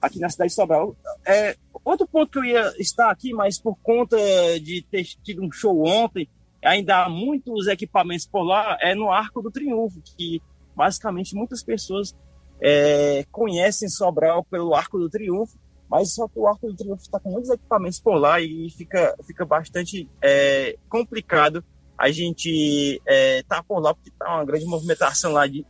[0.00, 0.94] aqui na cidade de Sobral.
[1.24, 4.16] É, outro ponto que eu ia estar aqui, mas por conta
[4.60, 6.28] de ter tido um show ontem,
[6.64, 10.42] ainda há muitos equipamentos por lá, é no Arco do Triunfo, que
[10.74, 12.14] basicamente muitas pessoas
[12.60, 15.58] é, conhecem Sobral pelo Arco do Triunfo,
[15.88, 19.16] mas só que o Arco do Triunfo está com muitos equipamentos por lá e fica,
[19.26, 21.64] fica bastante é, complicado
[22.00, 25.66] a gente é, tá por lá, porque está uma grande movimentação lá de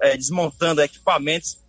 [0.00, 1.60] é, desmontando equipamentos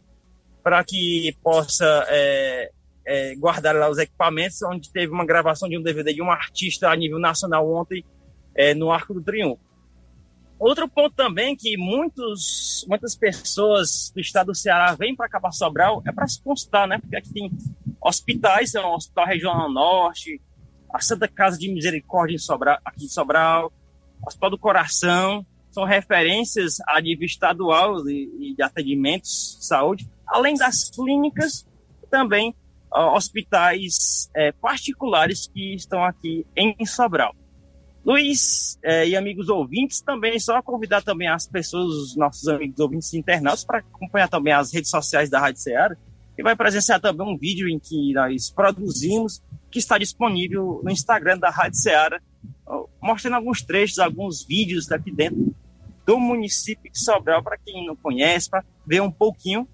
[0.62, 2.72] para que possa é,
[3.08, 6.90] é, guardar lá os equipamentos, onde teve uma gravação de um DVD de um artista
[6.90, 8.04] a nível nacional ontem
[8.54, 9.62] é, no Arco do Triunfo.
[10.60, 16.04] Outro ponto também que muitos, muitas pessoas do estado do Ceará vêm para Cabo Sobral
[16.06, 16.98] é para se constar, né?
[16.98, 17.52] Porque aqui tem
[18.02, 20.42] hospitais, é um Hospital Regional Norte,
[20.94, 23.72] a Santa Casa de Misericórdia em Sobral, aqui em Sobral,
[24.26, 30.90] Hospital do Coração, são referências a nível estadual e de atendimentos de saúde, além das
[30.90, 31.68] clínicas,
[32.10, 32.56] também
[32.92, 37.36] hospitais é, particulares que estão aqui em Sobral.
[38.06, 43.14] Luiz é, e amigos ouvintes, também só convidar também as pessoas, os nossos amigos ouvintes
[43.14, 45.96] internautas, para acompanhar também as redes sociais da Rádio Ceará,
[46.38, 51.38] e vai presenciar também um vídeo em que nós produzimos, que está disponível no Instagram
[51.38, 52.22] da Rádio Ceará,
[53.02, 55.54] mostrando alguns trechos, alguns vídeos daqui dentro
[56.06, 59.68] do município de Sobral, para quem não conhece, para ver um pouquinho,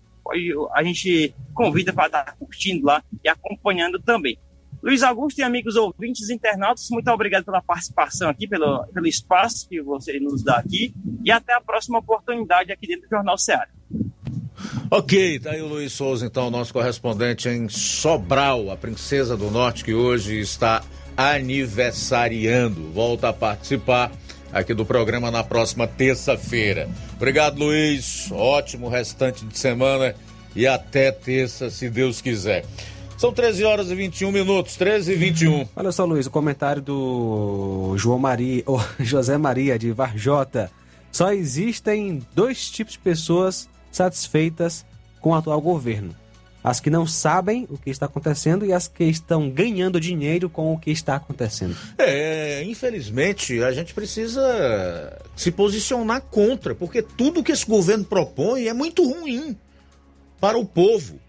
[0.73, 4.37] a gente convida para estar curtindo lá e acompanhando também.
[4.81, 9.81] Luiz Augusto e amigos ouvintes internautas, muito obrigado pela participação aqui, pelo, pelo espaço que
[9.81, 10.93] você nos dá aqui
[11.23, 13.69] e até a próxima oportunidade aqui dentro do Jornal Ceará.
[14.91, 19.83] Ok, tá aí o Luiz Souza, então, nosso correspondente em Sobral, a princesa do norte
[19.83, 20.83] que hoje está
[21.15, 22.91] aniversariando.
[22.91, 24.11] Volta a participar
[24.53, 26.87] aqui do programa na próxima terça-feira.
[27.15, 28.31] Obrigado, Luiz.
[28.31, 30.15] Ótimo restante de semana
[30.55, 32.63] e até terça, se Deus quiser.
[33.17, 35.67] São 13 horas e 21 minutos, 13 e 21.
[35.75, 40.69] Olha só, Luiz, o comentário do João Maria, ou José Maria de Varjota.
[41.11, 44.85] Só existem dois tipos de pessoas satisfeitas
[45.21, 46.15] com o atual governo.
[46.63, 50.73] As que não sabem o que está acontecendo e as que estão ganhando dinheiro com
[50.73, 51.75] o que está acontecendo.
[51.97, 58.73] É, infelizmente, a gente precisa se posicionar contra, porque tudo que esse governo propõe é
[58.73, 59.57] muito ruim
[60.39, 61.19] para o povo.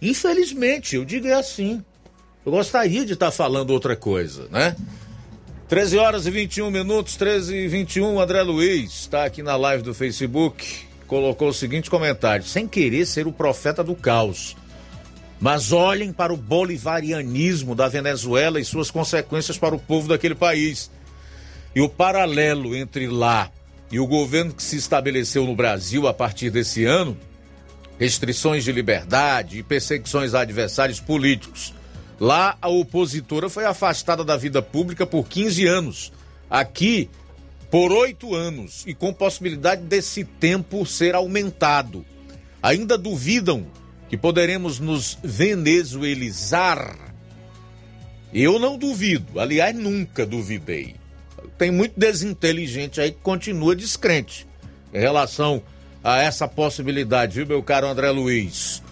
[0.00, 1.84] Infelizmente, eu digo é assim.
[2.44, 4.76] Eu gostaria de estar falando outra coisa, né?
[5.68, 9.92] 13 horas e 21 minutos, 13 e 21, André Luiz está aqui na live do
[9.92, 14.56] Facebook, colocou o seguinte comentário: sem querer ser o profeta do caos.
[15.40, 20.90] Mas olhem para o bolivarianismo da Venezuela e suas consequências para o povo daquele país.
[21.74, 23.50] E o paralelo entre lá
[23.90, 27.16] e o governo que se estabeleceu no Brasil a partir desse ano
[27.98, 31.72] restrições de liberdade e perseguições a adversários políticos.
[32.18, 36.12] Lá, a opositora foi afastada da vida pública por 15 anos.
[36.48, 37.10] Aqui,
[37.70, 42.04] por oito anos e com possibilidade desse tempo ser aumentado.
[42.62, 43.66] Ainda duvidam
[44.08, 46.96] que poderemos nos venezuelizar?
[48.32, 50.96] Eu não duvido, aliás, nunca duvidei.
[51.58, 54.46] Tem muito desinteligente aí que continua descrente
[54.92, 55.62] em relação
[56.02, 58.82] a essa possibilidade, viu, meu caro André Luiz?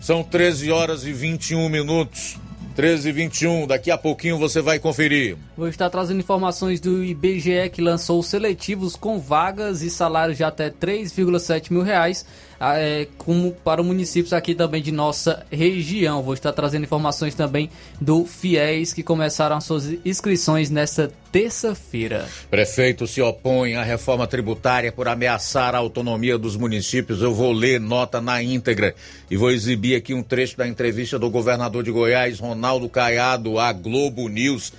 [0.00, 2.38] São 13 horas e 21 minutos.
[2.80, 5.36] 13 e 21, daqui a pouquinho você vai conferir.
[5.54, 10.70] Vou estar trazendo informações do IBGE que lançou seletivos com vagas e salários de até
[10.70, 12.24] 3,7 mil reais
[12.60, 16.22] é, como para municípios aqui também de nossa região.
[16.22, 22.28] Vou estar trazendo informações também do FIES que começaram as suas inscrições nesta terça-feira.
[22.50, 27.22] Prefeito se opõe à reforma tributária por ameaçar a autonomia dos municípios.
[27.22, 28.94] Eu vou ler nota na íntegra
[29.30, 33.72] e vou exibir aqui um trecho da entrevista do governador de Goiás, Ronaldo Caiado, à
[33.72, 34.72] Globo News,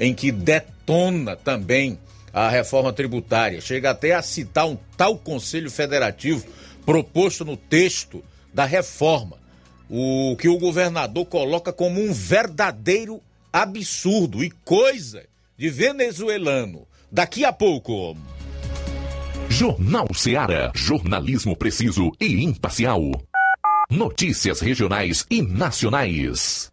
[0.00, 1.98] em que detona também
[2.32, 3.60] a reforma tributária.
[3.60, 6.44] Chega até a citar um tal Conselho Federativo
[6.88, 9.36] proposto no texto da reforma,
[9.90, 13.20] o que o governador coloca como um verdadeiro
[13.52, 16.86] absurdo e coisa de venezuelano.
[17.12, 18.16] Daqui a pouco.
[19.50, 20.72] Jornal Seara.
[20.74, 23.02] Jornalismo preciso e imparcial.
[23.90, 26.72] Notícias regionais e nacionais.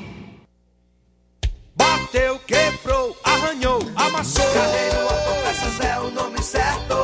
[1.91, 4.45] Bateu, quebrou, arranhou, amassou.
[4.53, 6.95] Carreiro Autopeças é o nome certo.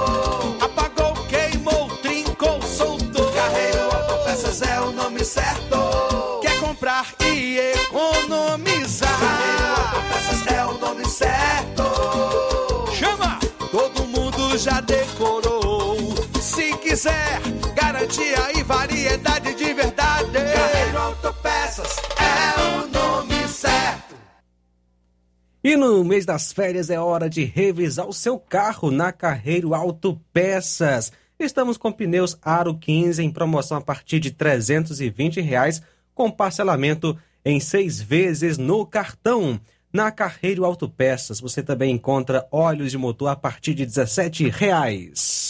[0.62, 3.30] Apagou, queimou, trincou, soltou.
[3.34, 6.40] Carreiro Autopeças é o nome certo.
[6.42, 9.20] Quer comprar e economizar.
[9.20, 11.84] Carreiro Autopeças é o nome certo.
[12.94, 13.38] Chama!
[13.70, 15.98] Todo mundo já decorou.
[16.40, 17.42] Se quiser,
[17.76, 19.97] garantia e variedade de verdade.
[25.68, 30.18] E no mês das férias é hora de revisar o seu carro na Carreiro Auto
[30.32, 31.12] Peças.
[31.38, 35.82] Estamos com pneus Aro 15 em promoção a partir de 320 reais,
[36.16, 39.60] com parcelamento em seis vezes no cartão.
[39.92, 45.47] Na Carreiro Auto Peças você também encontra óleos de motor a partir de 17 reais.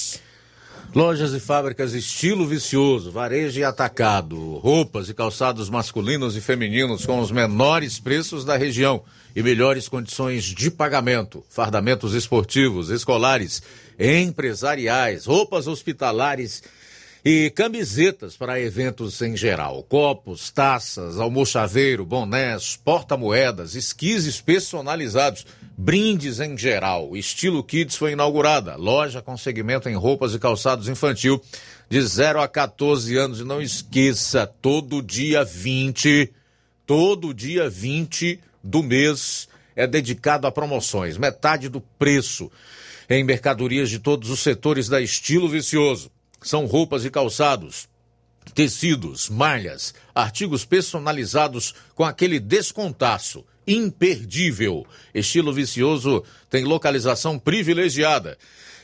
[0.95, 7.19] Lojas e fábricas estilo vicioso, varejo e atacado, roupas e calçados masculinos e femininos com
[7.19, 9.03] os menores preços da região
[9.35, 13.61] e melhores condições de pagamento, fardamentos esportivos, escolares,
[13.99, 16.63] empresariais, roupas hospitalares
[17.29, 25.45] e camisetas para eventos em geral, copos, taças, almochaveiro, bonés, porta-moedas, esquises personalizados,
[25.77, 27.17] brindes em geral.
[27.17, 31.41] Estilo Kids foi inaugurada, loja com segmento em roupas e calçados infantil
[31.89, 33.41] de 0 a 14 anos.
[33.41, 36.31] E não esqueça, todo dia 20,
[36.85, 42.49] todo dia 20 do mês é dedicado a promoções, metade do preço
[43.09, 46.09] em mercadorias de todos os setores da Estilo Vicioso.
[46.41, 47.87] São roupas e calçados,
[48.53, 54.85] tecidos, malhas, artigos personalizados com aquele descontaço imperdível.
[55.13, 58.37] Estilo Vicioso tem localização privilegiada.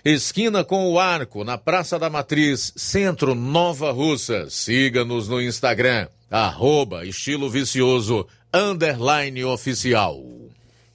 [0.03, 4.49] Esquina com o Arco, na Praça da Matriz, Centro Nova Russa.
[4.49, 10.42] Siga-nos no Instagram, arroba Estilo Vicioso, underline oficial.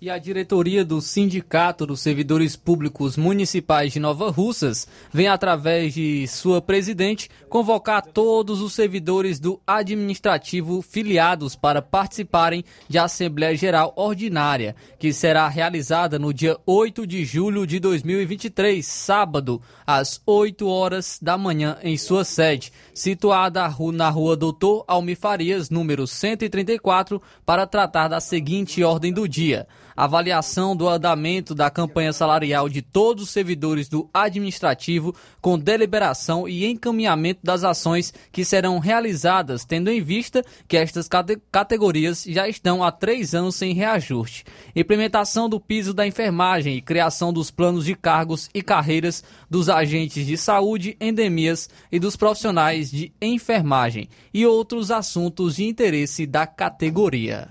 [0.01, 6.25] E a diretoria do Sindicato dos Servidores Públicos Municipais de Nova Russas vem, através de
[6.29, 14.77] sua presidente, convocar todos os servidores do administrativo filiados para participarem de Assembleia Geral Ordinária,
[15.01, 21.37] que será realizada no dia 8 de julho de 2023, sábado, às 8 horas da
[21.37, 28.19] manhã, em sua sede, situada na rua Doutor Almi Farias, número 134, para tratar da
[28.19, 29.69] seguinte ordem do dia
[29.99, 36.65] avaliação do andamento da campanha salarial de todos os servidores do administrativo, com deliberação e
[36.66, 41.09] encaminhamento das ações que serão realizadas, tendo em vista que estas
[41.51, 44.45] categorias já estão há três anos sem reajuste.
[44.77, 50.25] Implementação do piso da enfermagem e criação dos planos de cargos e carreiras dos agentes
[50.25, 57.48] de saúde, endemias e dos profissionais de enfermagem e outros assuntos de interesse da categoria.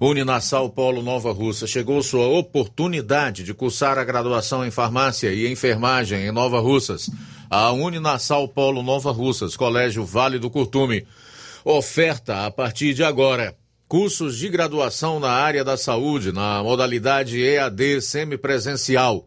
[0.00, 6.26] Uninassal Polo Nova Russa chegou sua oportunidade de cursar a graduação em farmácia e enfermagem
[6.26, 7.10] em Nova Russas.
[7.48, 11.06] A Uninassal Polo Nova Russas, Colégio Vale do Curtume,
[11.64, 13.56] oferta a partir de agora
[13.88, 19.26] cursos de graduação na área da saúde na modalidade EAD semipresencial.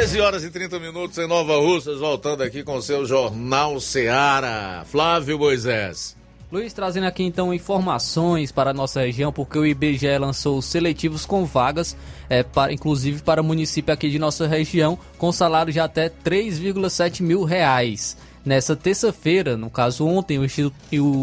[0.00, 4.82] 13 horas e 30 minutos em Nova Russas, voltando aqui com o seu Jornal Seara.
[4.86, 6.16] Flávio Moisés.
[6.50, 11.44] Luiz, trazendo aqui então informações para a nossa região, porque o IBGE lançou seletivos com
[11.44, 11.94] vagas,
[12.30, 17.44] é, para, inclusive para município aqui de nossa região, com salário de até 3,7 mil
[17.44, 18.16] reais.
[18.42, 20.44] Nessa terça-feira, no caso ontem, o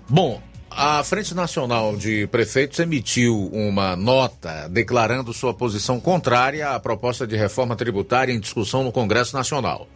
[0.10, 7.28] Bom, a Frente Nacional de Prefeitos emitiu uma nota declarando sua posição contrária à proposta
[7.28, 9.88] de reforma tributária em discussão no Congresso Nacional.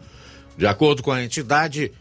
[0.58, 1.94] De acordo com a entidade,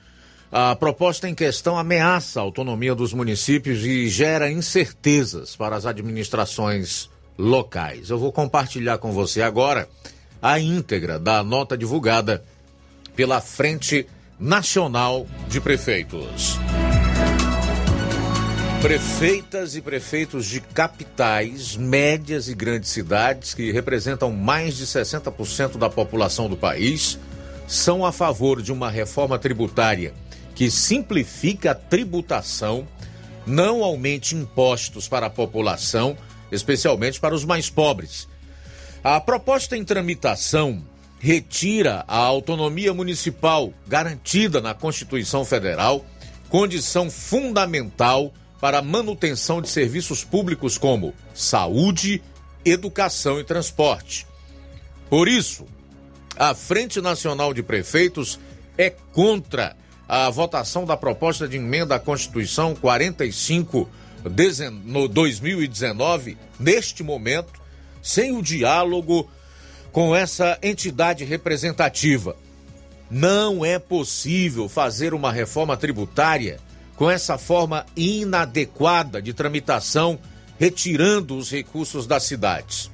[0.50, 7.08] a proposta em questão ameaça a autonomia dos municípios e gera incertezas para as administrações
[7.38, 8.10] locais.
[8.10, 9.88] Eu vou compartilhar com você agora
[10.42, 12.42] a íntegra da nota divulgada
[13.14, 14.06] pela Frente
[14.38, 16.58] Nacional de Prefeitos.
[18.82, 25.90] Prefeitas e prefeitos de capitais, médias e grandes cidades, que representam mais de 60% da
[25.90, 27.18] população do país,
[27.68, 30.14] são a favor de uma reforma tributária
[30.54, 32.88] que simplifique a tributação,
[33.46, 36.16] não aumente impostos para a população,
[36.50, 38.26] especialmente para os mais pobres.
[39.04, 40.82] A proposta em tramitação
[41.18, 46.02] retira a autonomia municipal garantida na Constituição Federal,
[46.48, 52.22] condição fundamental para manutenção de serviços públicos como saúde,
[52.64, 54.26] educação e transporte.
[55.08, 55.66] Por isso,
[56.36, 58.38] a Frente Nacional de Prefeitos
[58.76, 59.76] é contra
[60.08, 63.88] a votação da proposta de emenda à Constituição 45
[64.84, 67.60] no 2019, neste momento,
[68.02, 69.30] sem o diálogo
[69.92, 72.36] com essa entidade representativa.
[73.10, 76.60] Não é possível fazer uma reforma tributária
[77.00, 80.18] com essa forma inadequada de tramitação,
[80.58, 82.90] retirando os recursos das cidades.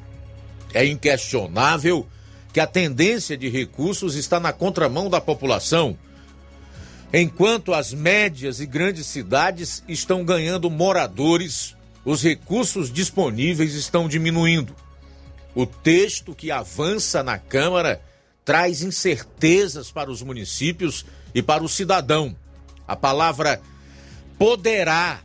[0.73, 2.07] É inquestionável
[2.53, 5.99] que a tendência de recursos está na contramão da população,
[7.12, 11.74] enquanto as médias e grandes cidades estão ganhando moradores,
[12.05, 14.73] os recursos disponíveis estão diminuindo.
[15.53, 18.01] O texto que avança na Câmara
[18.45, 21.05] traz incertezas para os municípios
[21.35, 22.37] e para o cidadão.
[22.87, 23.61] A palavra
[24.39, 25.21] poderá,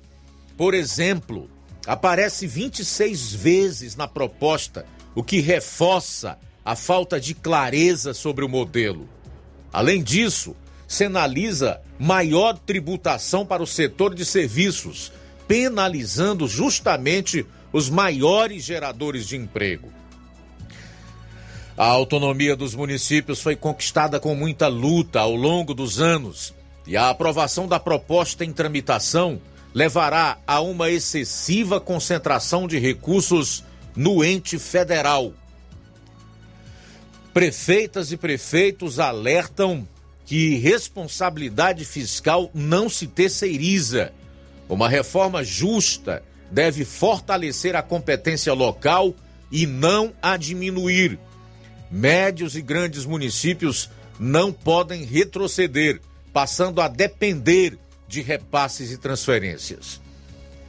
[0.57, 1.49] por exemplo,
[1.85, 9.09] aparece 26 vezes na proposta, o que reforça a falta de clareza sobre o modelo.
[9.73, 10.55] Além disso,
[10.87, 15.11] sinaliza maior tributação para o setor de serviços,
[15.47, 19.91] penalizando justamente os maiores geradores de emprego.
[21.77, 26.53] A autonomia dos municípios foi conquistada com muita luta ao longo dos anos
[26.85, 29.41] e a aprovação da proposta em tramitação
[29.73, 33.63] levará a uma excessiva concentração de recursos
[33.95, 35.33] no ente federal.
[37.33, 39.87] Prefeitas e prefeitos alertam
[40.25, 44.11] que responsabilidade fiscal não se terceiriza.
[44.67, 49.13] Uma reforma justa deve fortalecer a competência local
[49.51, 51.17] e não a diminuir.
[51.89, 53.89] Médios e grandes municípios
[54.19, 56.01] não podem retroceder
[56.33, 57.77] passando a depender
[58.07, 60.01] de repasses e transferências.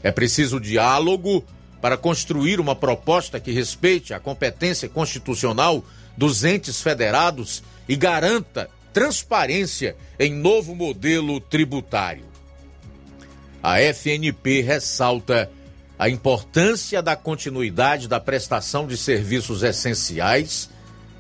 [0.03, 1.45] É preciso diálogo
[1.81, 5.85] para construir uma proposta que respeite a competência constitucional
[6.17, 12.25] dos entes federados e garanta transparência em novo modelo tributário.
[13.63, 15.51] A FNP ressalta
[15.99, 20.69] a importância da continuidade da prestação de serviços essenciais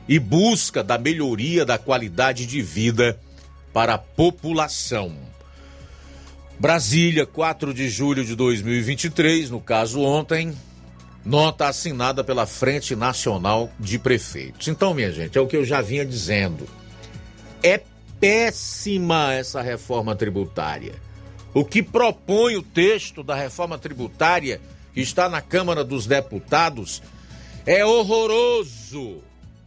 [0.08, 3.18] e busca da melhoria da qualidade de vida
[3.72, 5.12] para a população.
[6.58, 10.56] Brasília, 4 de julho de 2023, no caso ontem,
[11.24, 14.68] nota assinada pela Frente Nacional de Prefeitos.
[14.68, 16.68] Então, minha gente, é o que eu já vinha dizendo.
[17.62, 17.80] É
[18.20, 20.94] péssima essa reforma tributária.
[21.54, 24.60] O que propõe o texto da reforma tributária
[24.94, 27.02] que está na Câmara dos Deputados
[27.66, 29.22] é horroroso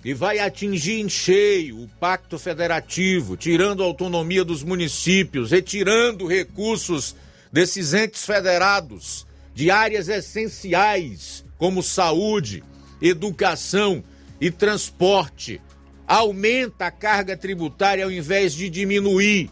[0.06, 7.16] e vai atingir em cheio o pacto federativo, tirando a autonomia dos municípios, retirando recursos
[7.52, 9.26] desses entes federados
[9.56, 12.64] de áreas essenciais como saúde,
[13.02, 14.04] educação
[14.40, 15.60] e transporte.
[16.06, 19.50] Aumenta a carga tributária ao invés de diminuir.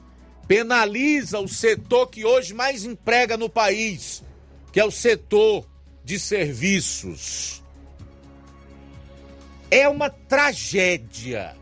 [0.47, 4.21] Penaliza o setor que hoje mais emprega no país,
[4.71, 5.67] que é o setor
[6.05, 7.62] de serviços.
[9.75, 11.55] É uma tragédia.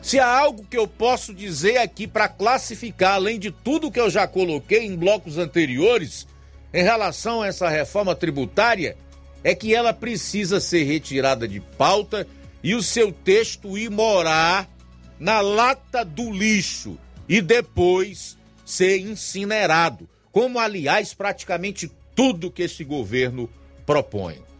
[0.00, 4.08] Se há algo que eu posso dizer aqui para classificar, além de tudo que eu
[4.08, 6.28] já coloquei em blocos anteriores,
[6.72, 8.96] em relação a essa reforma tributária,
[9.42, 12.24] é que ela precisa ser retirada de pauta
[12.62, 14.70] e o seu texto ir morar
[15.18, 16.96] na lata do lixo
[17.28, 23.50] e depois ser incinerado, como aliás praticamente tudo que esse governo
[23.84, 24.51] propõe.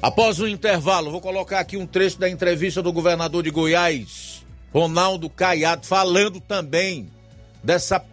[0.00, 5.28] Após o intervalo, vou colocar aqui um trecho da entrevista do governador de Goiás, Ronaldo
[5.30, 7.10] Caiado, falando também
[7.62, 8.04] dessa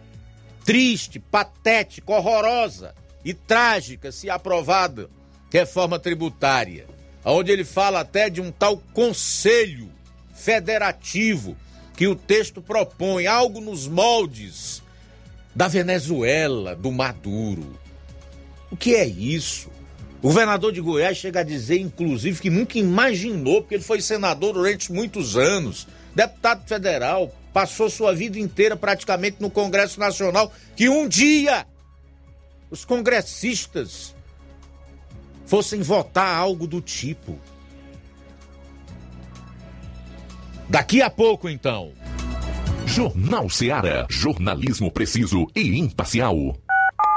[0.64, 2.94] triste, patética, horrorosa
[3.24, 5.10] e trágica, se aprovada,
[5.52, 6.86] reforma tributária,
[7.24, 9.90] onde ele fala até de um tal conselho
[10.34, 11.56] federativo
[11.96, 14.82] que o texto propõe, algo nos moldes
[15.54, 17.78] da Venezuela, do Maduro.
[18.70, 19.70] O que é isso?
[20.24, 24.90] Governador de Goiás chega a dizer, inclusive, que nunca imaginou, porque ele foi senador durante
[24.90, 31.66] muitos anos, deputado federal, passou sua vida inteira praticamente no Congresso Nacional, que um dia
[32.70, 34.14] os congressistas
[35.44, 37.38] fossem votar algo do tipo.
[40.70, 41.92] Daqui a pouco, então.
[42.86, 44.06] Jornal Seara.
[44.08, 46.56] Jornalismo preciso e imparcial.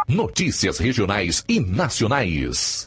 [0.09, 2.86] Notícias regionais e nacionais.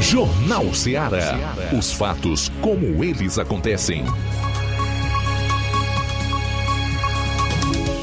[0.00, 1.56] Jornal Ceará.
[1.76, 4.04] Os fatos como eles acontecem.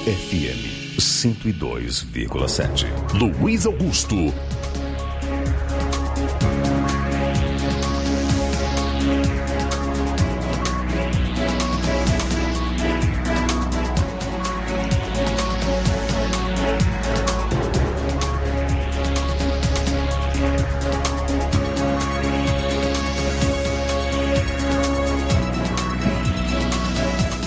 [0.06, 2.86] FM 102,7.
[3.14, 4.34] Luiz Augusto.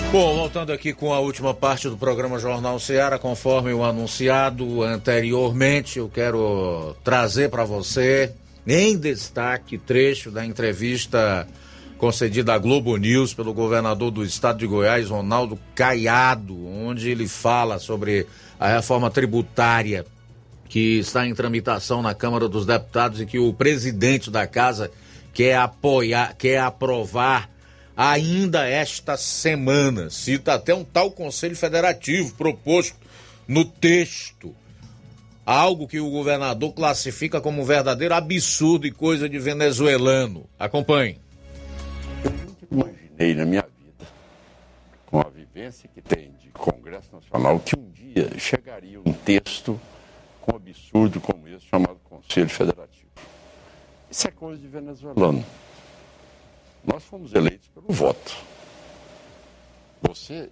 [0.09, 5.99] Bom, voltando aqui com a última parte do programa Jornal Ceará, conforme o anunciado anteriormente,
[5.99, 8.31] eu quero trazer para você,
[8.65, 11.45] em destaque, trecho da entrevista
[11.97, 17.77] concedida à Globo News pelo governador do estado de Goiás, Ronaldo Caiado, onde ele fala
[17.77, 18.25] sobre
[18.57, 20.05] a reforma tributária
[20.69, 24.89] que está em tramitação na Câmara dos Deputados e que o presidente da casa
[25.33, 27.56] quer apoiar, quer aprovar
[27.97, 30.11] ainda esta semana.
[30.11, 32.95] Cita até um tal Conselho Federativo proposto
[33.47, 34.55] no texto.
[35.43, 40.47] Algo que o governador classifica como um verdadeiro absurdo e coisa de venezuelano.
[40.59, 41.19] Acompanhe.
[42.23, 44.05] Eu nunca imaginei na minha vida,
[45.05, 49.79] com a vivência que tem de Congresso Nacional, que um dia chegaria um texto
[50.41, 53.07] com um absurdo como esse, chamado Conselho Federativo.
[54.11, 55.45] Isso é coisa de venezuelano.
[56.87, 58.33] Nós fomos eleitos pelo voto.
[60.01, 60.49] Você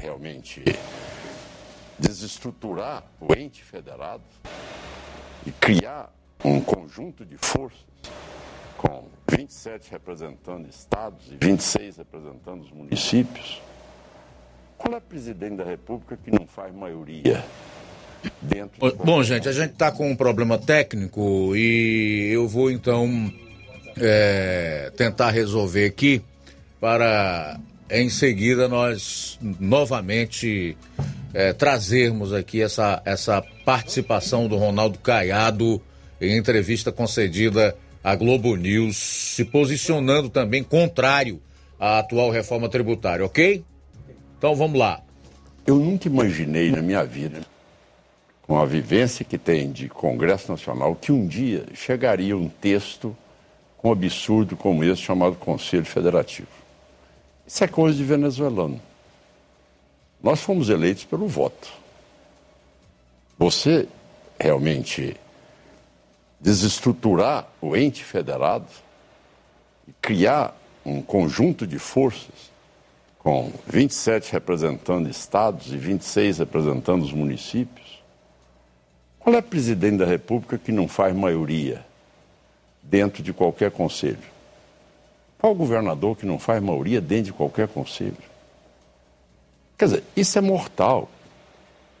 [0.00, 0.62] realmente
[1.98, 4.22] desestruturar o ente federado
[5.44, 6.14] e criar
[6.44, 7.80] um conjunto de forças
[8.78, 13.60] com 27 representando estados e 26 representando os municípios.
[14.78, 17.44] Qual é o presidente da República que não faz maioria
[18.40, 23.32] dentro de Bom, gente, a gente está com um problema técnico e eu vou então
[23.98, 26.22] é, tentar resolver aqui
[26.80, 27.58] para
[27.90, 30.76] em seguida nós novamente
[31.34, 35.80] é, trazermos aqui essa, essa participação do Ronaldo Caiado
[36.20, 41.40] em entrevista concedida à Globo News, se posicionando também contrário
[41.78, 43.64] à atual reforma tributária, ok?
[44.38, 45.02] Então vamos lá.
[45.66, 47.40] Eu nunca imaginei na minha vida,
[48.42, 53.16] com a vivência que tem de Congresso Nacional, que um dia chegaria um texto
[53.82, 56.48] com um absurdo como esse chamado Conselho Federativo.
[57.44, 58.80] Isso é coisa de venezuelano.
[60.22, 61.68] Nós fomos eleitos pelo voto.
[63.36, 63.88] Você
[64.38, 65.16] realmente
[66.40, 68.68] desestruturar o ente federado
[69.88, 70.56] e criar
[70.86, 72.52] um conjunto de forças
[73.18, 78.00] com 27 representando estados e 26 representando os municípios.
[79.18, 81.84] Qual é o presidente da República que não faz maioria?
[82.82, 84.32] Dentro de qualquer conselho.
[85.38, 88.16] Qual governador que não faz maioria dentro de qualquer conselho?
[89.78, 91.08] Quer dizer, isso é mortal.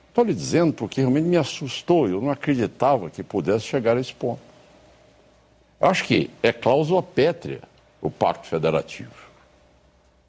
[0.08, 4.14] Estou lhe dizendo porque realmente me assustou, eu não acreditava que pudesse chegar a esse
[4.14, 4.40] ponto.
[5.80, 7.62] Eu acho que é cláusula pétrea
[8.00, 9.10] o Pacto Federativo.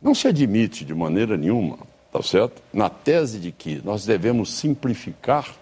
[0.02, 1.78] Não se admite de maneira nenhuma,
[2.12, 2.62] tá certo?
[2.74, 5.54] Na tese de que nós devemos simplificar,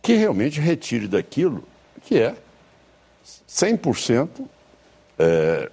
[0.00, 1.64] que realmente retire daquilo
[2.02, 2.34] que é
[3.48, 4.28] 100%
[5.18, 5.70] é,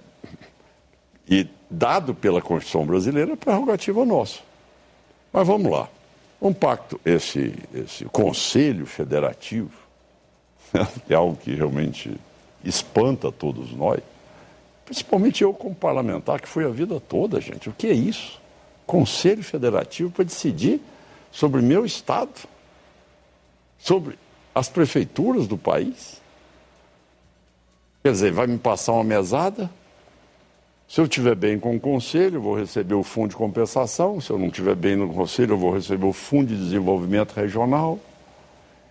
[1.28, 4.40] e dado pela Constituição brasileira, é prerrogativa nossa.
[5.32, 5.88] Mas vamos lá.
[6.40, 9.72] Um pacto, esse, esse Conselho Federativo,
[11.08, 12.16] é algo que realmente
[12.64, 14.00] espanta todos nós,
[14.84, 17.68] principalmente eu como parlamentar, que foi a vida toda, gente.
[17.68, 18.40] O que é isso?
[18.86, 20.80] Conselho Federativo para decidir
[21.32, 22.48] sobre meu Estado,
[23.78, 24.18] sobre
[24.54, 26.20] as prefeituras do país.
[28.06, 29.70] Quer dizer, vai me passar uma mesada?
[30.86, 34.20] Se eu estiver bem com o conselho, eu vou receber o fundo de compensação.
[34.20, 37.98] Se eu não estiver bem no conselho, eu vou receber o fundo de desenvolvimento regional.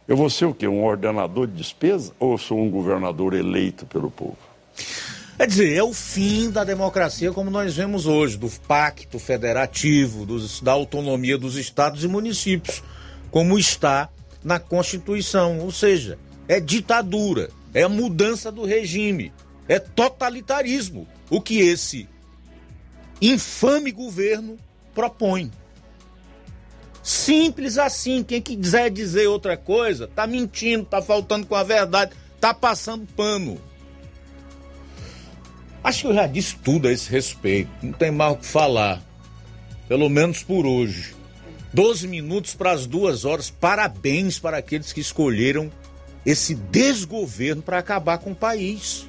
[0.08, 0.68] Eu vou ser o quê?
[0.68, 4.36] Um ordenador de despesa ou sou um governador eleito pelo povo?
[5.38, 10.60] Quer dizer, é o fim da democracia como nós vemos hoje, do pacto federativo, dos,
[10.60, 12.82] da autonomia dos estados e municípios,
[13.30, 14.10] como está
[14.44, 15.60] na Constituição.
[15.60, 16.18] Ou seja,
[16.48, 19.34] é ditadura, é mudança do regime,
[19.68, 21.08] é totalitarismo.
[21.30, 22.08] O que esse
[23.22, 24.58] infame governo
[24.94, 25.52] propõe.
[27.02, 28.24] Simples assim.
[28.24, 33.60] Quem quiser dizer outra coisa, tá mentindo, tá faltando com a verdade, tá passando pano.
[35.84, 37.70] Acho que eu já disse tudo a esse respeito.
[37.82, 39.02] Não tem mais o que falar.
[39.88, 41.14] Pelo menos por hoje.
[41.74, 43.50] 12 minutos para as duas horas.
[43.50, 45.70] Parabéns para aqueles que escolheram
[46.26, 49.08] esse desgoverno para acabar com o país.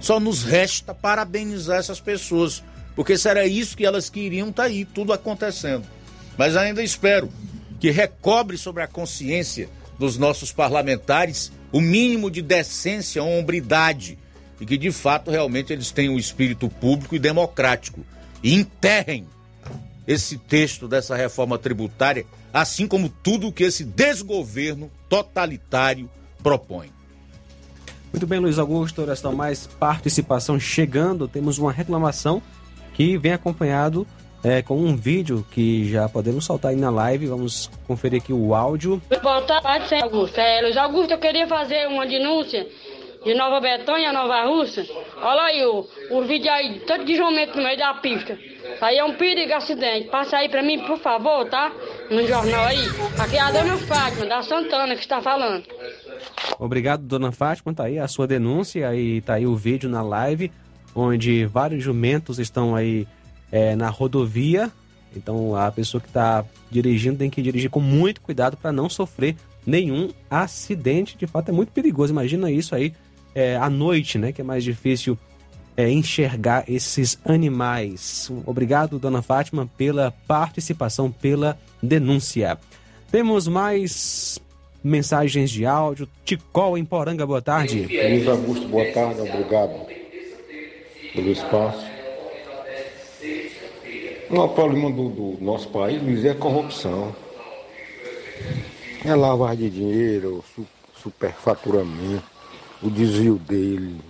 [0.00, 2.62] Só nos resta parabenizar essas pessoas,
[2.94, 5.84] porque se era isso que elas queriam, tá aí, tudo acontecendo.
[6.36, 7.30] Mas ainda espero
[7.80, 9.68] que recobre sobre a consciência
[9.98, 14.18] dos nossos parlamentares o mínimo de decência, hombridade
[14.60, 18.00] e que de fato realmente eles tenham um espírito público e democrático
[18.42, 19.26] e enterrem
[20.06, 26.10] esse texto dessa reforma tributária, assim como tudo que esse desgoverno totalitário
[26.42, 26.90] propõe.
[28.12, 31.28] Muito bem, Luiz Augusto, resta mais participação chegando.
[31.28, 32.42] Temos uma reclamação
[32.94, 34.06] que vem acompanhado
[34.42, 37.26] é, com um vídeo que já podemos soltar aí na live.
[37.26, 39.02] Vamos conferir aqui o áudio.
[39.22, 40.38] Boa tarde, Augusto.
[40.38, 42.66] É, Luiz Augusto, eu queria fazer uma denúncia
[43.26, 44.86] de Nova Betânia, Nova Rússia.
[45.20, 48.38] Olha aí o, o vídeo aí, tanto de jumento no meio da pista.
[48.80, 50.08] Aí é um perigo acidente.
[50.08, 51.72] Passa aí pra mim, por favor, tá?
[52.08, 52.78] No jornal aí.
[53.18, 55.64] Aqui é a dona Fátima, da Santana, que está falando.
[56.56, 57.74] Obrigado, dona Fátima.
[57.74, 60.52] Tá aí a sua denúncia e tá aí o vídeo na live,
[60.94, 63.08] onde vários jumentos estão aí
[63.50, 64.70] é, na rodovia.
[65.16, 69.34] Então a pessoa que está dirigindo tem que dirigir com muito cuidado para não sofrer
[69.66, 71.16] nenhum acidente.
[71.16, 72.12] De fato, é muito perigoso.
[72.12, 72.94] Imagina isso aí
[73.36, 74.32] é, à noite, né?
[74.32, 75.18] Que é mais difícil
[75.76, 78.32] é, enxergar esses animais.
[78.46, 82.58] Obrigado, dona Fátima, pela participação, pela denúncia.
[83.10, 84.40] Temos mais
[84.82, 86.08] mensagens de áudio.
[86.24, 87.82] Ticol em Poranga, boa tarde.
[87.82, 89.86] Luiz Augusto, boa tarde, obrigado
[91.14, 91.84] pelo espaço.
[94.30, 97.14] O problema do, do nosso país, Luiz, é corrupção.
[99.04, 100.42] É lavagem de dinheiro,
[101.00, 102.35] superfaturamento
[102.82, 104.00] o desvio dele,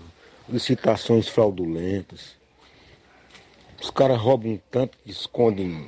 [0.48, 2.36] licitações fraudulentas.
[3.80, 5.86] Os caras roubam tanto que escondem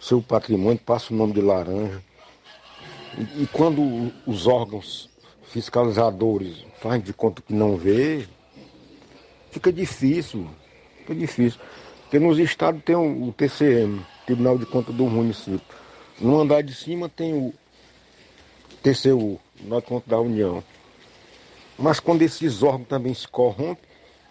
[0.00, 2.02] seu patrimônio, passam o nome de laranja.
[3.18, 5.08] E, e quando os órgãos
[5.44, 8.26] fiscalizadores fazem de conta que não vê,
[9.50, 10.48] fica difícil,
[10.98, 11.60] fica difícil.
[12.02, 15.60] Porque nos estados tem o, TCM, Tribunal de Contas do Município.
[16.20, 17.52] No andar de cima tem o
[18.82, 20.62] TCU, Tribunal de Contas da União.
[21.78, 23.84] Mas quando esses órgãos também se corrompem,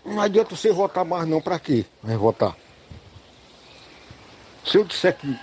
[0.06, 1.86] não adianta você votar mais não, para quê?
[2.02, 2.56] Vai votar.
[4.66, 5.38] Se eu disser que.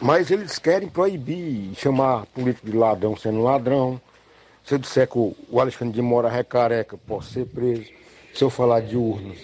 [0.00, 4.00] Mas eles querem proibir chamar político de ladrão sendo ladrão.
[4.64, 7.86] Se eu disser que o Alexandre de Moura é careca, posso ser preso.
[8.34, 9.38] Se eu falar de urnas,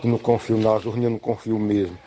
[0.00, 1.98] que não confio nas urnas, eu não confio mesmo.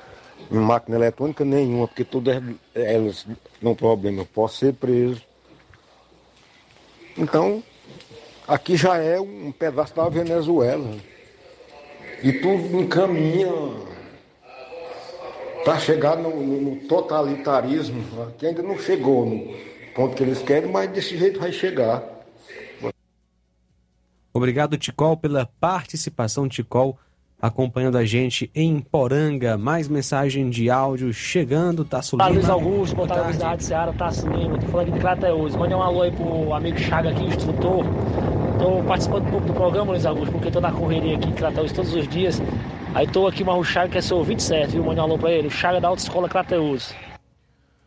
[0.52, 2.42] Em máquina eletrônica nenhuma, porque todas
[2.74, 3.26] elas
[3.62, 5.22] não problema, eu posso ser preso.
[7.18, 7.64] Então,
[8.48, 10.96] aqui já é um pedaço da Venezuela.
[12.24, 13.52] E tudo encaminha
[15.64, 18.04] para chegar no, no, no, totalitarismo,
[18.38, 19.54] que ainda não chegou no
[19.96, 22.04] ponto que eles querem, mas desse jeito vai chegar.
[24.34, 26.98] Obrigado, Ticol, pela participação, Ticol,
[27.42, 29.58] acompanhando a gente em Poranga.
[29.58, 32.28] Mais mensagem de áudio chegando, tá subindo.
[32.28, 35.56] Tá, Luiz Augusto, boa tarde, da Rádio Seara, tá Lima, tô falando aqui de Crateus.
[35.56, 37.86] Mande um alô aí pro amigo Chaga aqui, instrutor.
[38.66, 41.94] Tô participando pouco do programa, Luiz Augusto, porque tô na correria aqui em Crateus todos
[41.94, 42.42] os dias.
[42.96, 44.84] Aí tô aqui com o Chaga, que é seu 27, viu?
[44.84, 46.92] Mande um alô pra ele, o Chaga da Autoescola Crateus.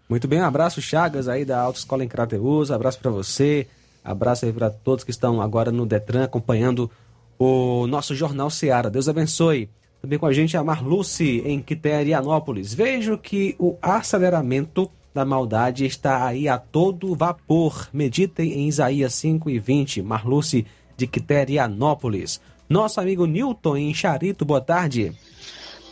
[0.08, 3.66] Muito bem, um abraço Chagas aí da Autoescola em Crateus, abraço para você,
[4.04, 6.88] abraço aí para todos que estão agora no Detran acompanhando
[7.36, 8.88] o nosso Jornal Seara.
[8.88, 9.68] Deus abençoe.
[10.00, 12.72] Também com a gente a Marluce em Quiterianópolis.
[12.72, 17.88] Vejo que o aceleramento da maldade está aí a todo vapor.
[17.92, 20.02] Meditem em Isaías 5 e 20.
[20.02, 20.66] Marluce
[20.96, 22.40] de Quiterianópolis.
[22.68, 25.16] Nosso amigo Newton em Charito, boa tarde.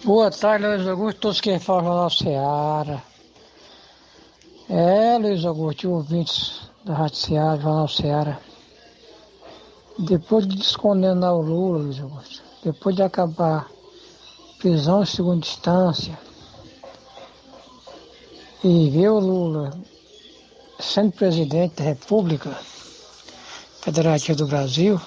[0.05, 3.03] Boa tarde, Luiz Augusto, todos que falam Jornal Seara.
[4.69, 8.39] É, Luiz Augusto, ouvintes da Rádio Seara, Jornal Seara.
[9.99, 13.67] Depois de descondenar o Lula, Luiz Augusto, depois de acabar
[14.59, 16.19] prisão em segunda instância,
[18.69, 19.71] e ver o Lula
[20.81, 22.51] sendo presidente da República
[23.81, 25.01] Federativa do Brasil,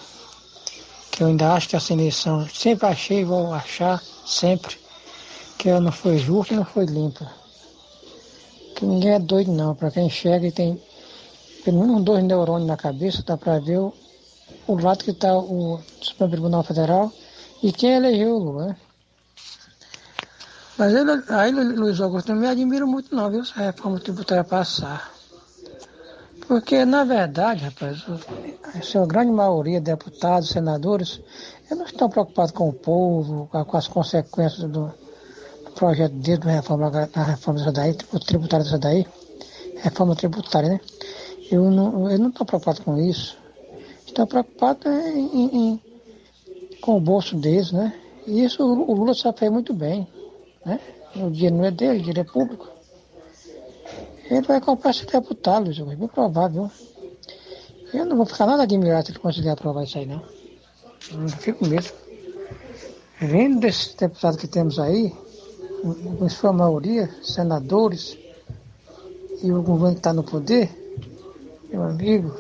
[1.12, 4.78] que eu ainda acho que essa eleição, sempre achei e vou achar, sempre,
[5.58, 7.30] que ela não foi justa e não foi limpa.
[8.78, 10.82] Que ninguém é doido não, para quem enxerga e tem
[11.66, 13.94] pelo menos dois neurônios na cabeça, dá para ver o,
[14.68, 17.12] o lado que está o Supremo Tribunal Federal
[17.62, 18.78] e quem elegeu o Lula, né?
[20.80, 25.12] Mas ele, aí Luiz Augusto não me admira muito não, viu, essa reforma tributária passar.
[26.48, 28.06] Porque, na verdade, rapaz,
[28.74, 31.22] a sua grande maioria, deputados, senadores,
[31.66, 34.90] eles não estão preocupados com o povo, com as consequências do,
[35.76, 39.06] projeto dele, da reforma, da reforma dessa daí, tributária dessa daí,
[39.82, 40.80] reforma tributária, né?
[41.52, 43.38] Eu não, eles não estão preocupados com isso.
[44.08, 45.82] Estão preocupados em, em,
[46.80, 47.94] com o bolso deles, né?
[48.26, 50.08] E isso o Lula sabe muito bem.
[50.66, 50.80] Né?
[51.16, 52.68] O dinheiro não é dele, o dinheiro é público.
[54.30, 56.70] Ele vai comprar esse deputado, é bem provável.
[57.94, 60.22] Eu não vou ficar nada admirado se ele conseguir aprovar isso aí, não.
[61.12, 61.94] Eu não fico mesmo.
[63.20, 65.12] Vendo desses deputados que temos aí,
[66.22, 68.18] em sua maioria, senadores,
[69.42, 70.70] e o governo que está no poder,
[71.72, 72.36] meu amigo,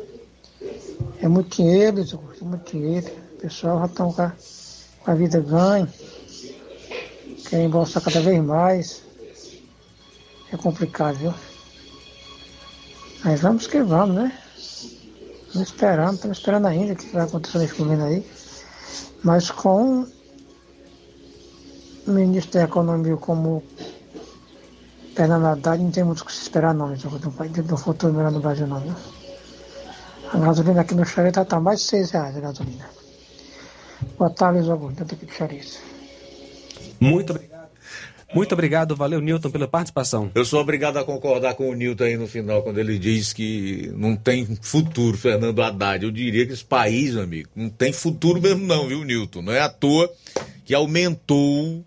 [1.21, 3.07] é muito dinheiro, é muito dinheiro.
[3.33, 4.31] O pessoal já estão com,
[5.03, 5.87] com a vida ganha
[7.49, 9.03] querem embolsar cada vez mais.
[10.51, 11.33] É complicado, viu?
[13.23, 14.37] Mas vamos que vamos, né?
[15.47, 18.25] Estamos esperando, estamos esperando ainda o que vai acontecer nesse governo aí.
[19.23, 20.07] Mas com
[22.07, 23.63] o ministro da Economia como
[25.15, 28.39] Fernando Haddad, não tem muito o que se esperar não, do, do futuro melhor no
[28.39, 28.95] Brasil não, viu?
[30.31, 32.85] A gasolina aqui no Xareta está mais de 6 reais a gasolina.
[34.17, 35.88] Boa tarde, Luiz Augusto, daqui de Xareta.
[36.99, 37.59] Muito obrigado.
[38.31, 40.29] Muito obrigado, valeu Newton pela participação.
[40.35, 43.91] Eu sou obrigado a concordar com o Newton aí no final, quando ele diz que
[43.95, 46.05] não tem futuro, Fernando Haddad.
[46.05, 49.41] Eu diria que esse país, amigo, não tem futuro mesmo não, viu, Newton?
[49.41, 50.11] Não é à toa
[50.63, 51.83] que aumentou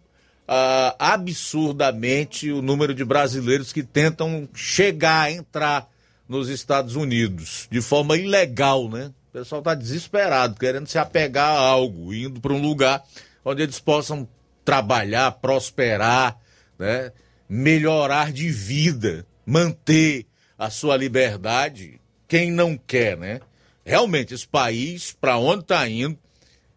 [0.48, 5.89] ah, absurdamente o número de brasileiros que tentam chegar, entrar
[6.28, 9.12] nos Estados Unidos de forma ilegal, né?
[9.30, 13.02] O pessoal está desesperado, querendo se apegar a algo, indo para um lugar
[13.44, 14.28] onde eles possam
[14.64, 16.39] trabalhar, prosperar,
[16.78, 17.12] né?
[17.48, 20.26] melhorar de vida, manter
[20.59, 23.40] a sua liberdade, quem não quer, né?
[23.84, 26.16] Realmente, esse país, para onde está indo,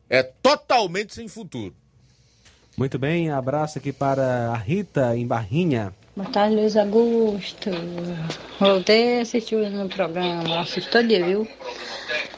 [0.10, 1.76] é totalmente sem futuro.
[2.78, 5.94] Muito bem, abraço aqui para a Rita em Barrinha.
[6.16, 7.70] Boa tarde, Luiz Augusto.
[8.60, 11.48] Voltei a assistir no programa, assisti todo dia, viu?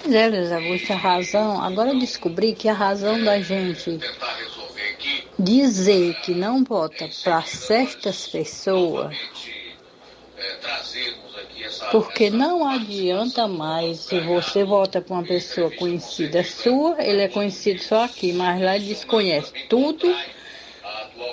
[0.02, 1.62] Pois é, Luiz Augusto, a razão.
[1.64, 4.00] Agora eu descobri que a razão da gente
[5.40, 9.16] dizer que não vota para certas pessoas,
[11.92, 17.82] porque não adianta mais se você vota para uma pessoa conhecida sua, ele é conhecido
[17.82, 20.14] só aqui, mas lá ele desconhece tudo.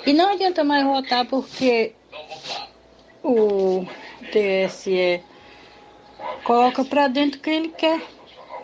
[0.06, 1.94] E não adianta mais votar porque
[3.22, 3.86] o
[4.31, 5.22] TSE
[6.43, 8.01] coloca para dentro quem ele quer.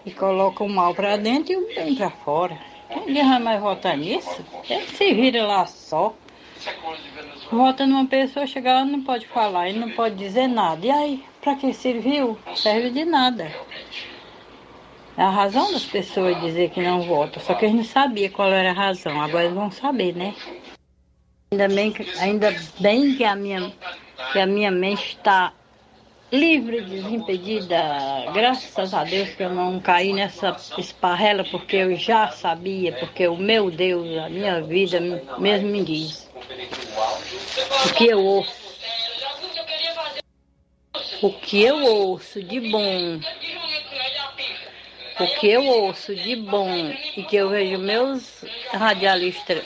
[0.05, 2.70] E coloca o mal para dentro e o bem para fora.
[2.95, 4.45] Ninguém vai mais votar nisso?
[4.69, 6.15] Ele se vira lá só.
[7.51, 10.85] Vota numa pessoa, chega lá não pode falar, ele não pode dizer nada.
[10.87, 12.39] E aí, para que serviu?
[12.55, 13.51] Serve de nada.
[15.17, 18.51] É a razão das pessoas dizer que não votam, só que eles não sabiam qual
[18.53, 20.35] era a razão, agora eles vão saber, né?
[21.53, 23.73] Ainda bem que, ainda bem que, a, minha,
[24.33, 25.53] que a minha mente está
[26.33, 27.83] livre, desimpedida.
[28.33, 33.37] Graças a Deus que eu não caí nessa esparrela, porque eu já sabia, porque o
[33.37, 35.01] meu Deus, a minha vida
[35.39, 36.29] mesmo me diz.
[37.87, 38.71] O que eu ouço.
[41.23, 43.21] O que eu ouço de bom.
[45.19, 46.71] O que eu ouço de bom
[47.17, 48.43] e que eu vejo meus
[48.73, 49.63] radialistas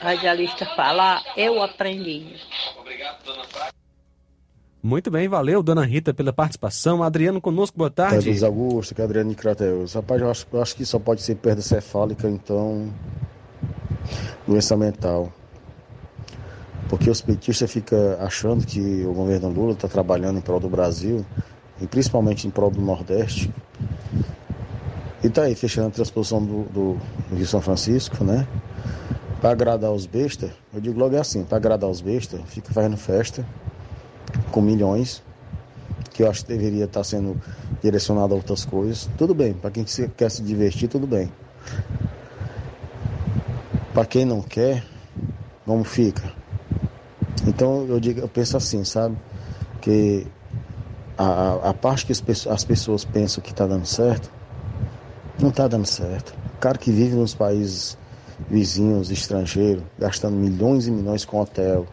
[0.00, 2.40] radialista falar, eu aprendi.
[4.82, 7.02] Muito bem, valeu, dona Rita, pela participação.
[7.02, 8.30] Adriano conosco, boa tarde.
[8.30, 9.92] Luiz Augusto, que é Adriano de Crateus.
[9.92, 12.90] Rapaz, eu acho, eu acho que só pode ser perda cefálica, então.
[14.46, 15.30] doença mental.
[16.88, 21.26] Porque os petistas ficam achando que o governo Lula está trabalhando em prol do Brasil,
[21.78, 23.52] e principalmente em prol do Nordeste.
[25.22, 26.98] E tá aí, fechando a transposição do, do,
[27.28, 28.48] do Rio São Francisco, né?
[29.42, 32.96] Para agradar os bestas, eu digo logo é assim, para agradar os bestas, fica fazendo
[32.96, 33.44] festa
[34.50, 35.22] com milhões,
[36.12, 37.40] que eu acho que deveria estar sendo
[37.82, 39.08] direcionado a outras coisas.
[39.16, 41.30] Tudo bem, para quem quer se divertir, tudo bem.
[43.94, 44.84] Para quem não quer,
[45.64, 46.32] como fica?
[47.46, 49.16] Então eu digo, eu penso assim, sabe?
[49.80, 50.26] Que
[51.16, 54.30] a, a parte que as pessoas, as pessoas pensam que está dando certo,
[55.38, 56.34] não está dando certo.
[56.58, 57.96] cara que vive nos países
[58.48, 61.86] vizinhos, estrangeiros, gastando milhões e milhões com hotel.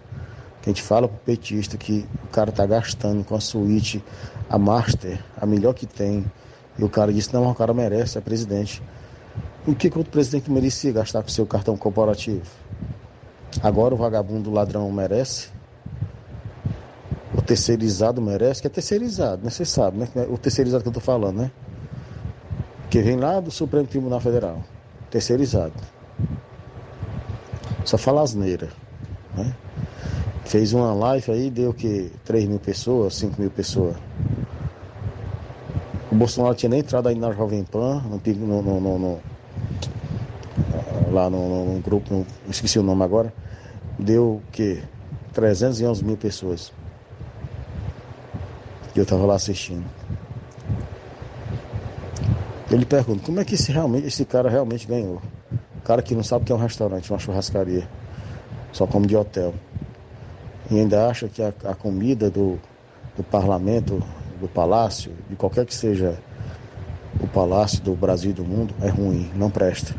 [0.67, 4.03] A gente fala pro petista que o cara tá gastando com a suíte,
[4.49, 6.29] a master, a melhor que tem.
[6.77, 8.83] E o cara disse, não, o cara merece, é presidente.
[9.65, 12.41] O que, que outro presidente merecia gastar com seu cartão corporativo?
[13.63, 15.47] Agora o vagabundo ladrão merece?
[17.33, 18.59] O terceirizado merece?
[18.59, 19.49] Que é terceirizado, né?
[19.49, 20.09] Você sabe, né?
[20.29, 21.51] O terceirizado que eu tô falando, né?
[22.89, 24.61] Que vem lá do Supremo Tribunal Federal.
[25.09, 25.75] Terceirizado.
[27.85, 28.67] Só fala asneira,
[29.33, 29.55] né?
[30.47, 33.97] Fez uma live aí, deu que 3 mil pessoas, 5 mil pessoas.
[36.09, 39.19] O Bolsonaro tinha nem entrado aí na Jovem Pan, no, no, no, no
[41.11, 43.33] lá no, grupo, esqueci o nome agora,
[43.99, 44.81] deu que
[45.33, 46.71] 311 mil pessoas.
[48.95, 49.85] Eu estava lá assistindo.
[52.71, 55.21] Eu lhe pergunto, como é que esse, realmente, esse cara realmente ganhou?
[55.51, 57.85] O cara que não sabe o que é um restaurante, uma churrascaria,
[58.71, 59.53] só come de hotel.
[60.69, 62.59] E ainda acha que a, a comida do,
[63.15, 64.03] do parlamento,
[64.39, 66.17] do palácio, de qualquer que seja
[67.19, 69.95] o palácio do Brasil e do mundo, é ruim, não presta.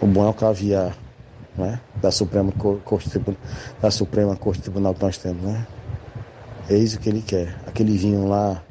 [0.00, 0.96] O bom é o caviar,
[1.56, 1.80] né?
[2.00, 3.20] Da Suprema Corte,
[3.80, 5.66] da Suprema Corte Tribunal que nós temos, né?
[6.68, 7.56] Eis o que ele quer.
[7.66, 8.62] Aquele vinho lá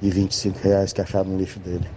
[0.00, 1.88] de 25 reais que acharam no lixo dele.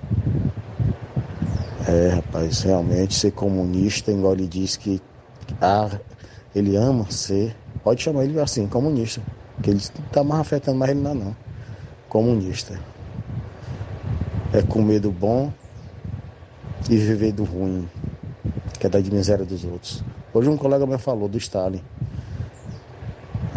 [1.87, 5.01] É, rapaz, realmente ser comunista, igual ele diz que
[5.61, 5.89] ah,
[6.55, 9.21] ele ama ser, pode chamar ele assim, comunista.
[9.61, 11.35] Que ele está mais afetando mais ele não, não.
[12.09, 12.79] Comunista.
[14.53, 15.51] É comer do bom
[16.89, 17.87] e viver do ruim
[18.79, 20.03] que é da miséria dos outros.
[20.33, 21.81] Hoje um colega meu falou do Stalin,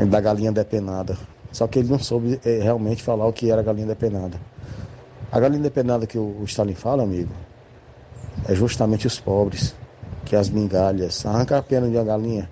[0.09, 1.16] da galinha depenada.
[1.53, 4.41] Só que ele não soube é, realmente falar o que era a galinha depenada.
[5.31, 7.33] A galinha depenada que o, Stalin fala, amigo,
[8.47, 9.75] é justamente os pobres,
[10.25, 11.25] que as migalhas.
[11.27, 12.49] Arranca a pena de uma galinha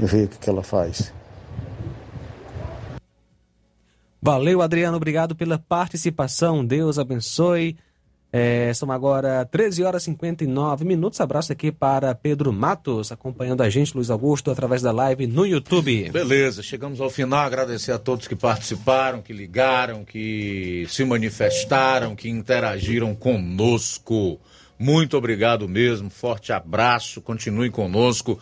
[0.00, 1.12] e vê o que, que ela faz.
[4.20, 4.96] Valeu, Adriano.
[4.96, 6.64] Obrigado pela participação.
[6.64, 7.76] Deus abençoe.
[8.30, 11.20] É, são agora 13 horas e 59 minutos.
[11.20, 16.10] Abraço aqui para Pedro Matos, acompanhando a gente, Luiz Augusto, através da live no YouTube.
[16.10, 17.46] Beleza, chegamos ao final.
[17.46, 24.38] Agradecer a todos que participaram, que ligaram, que se manifestaram, que interagiram conosco.
[24.78, 26.10] Muito obrigado mesmo.
[26.10, 27.22] Forte abraço.
[27.22, 28.38] Continue conosco.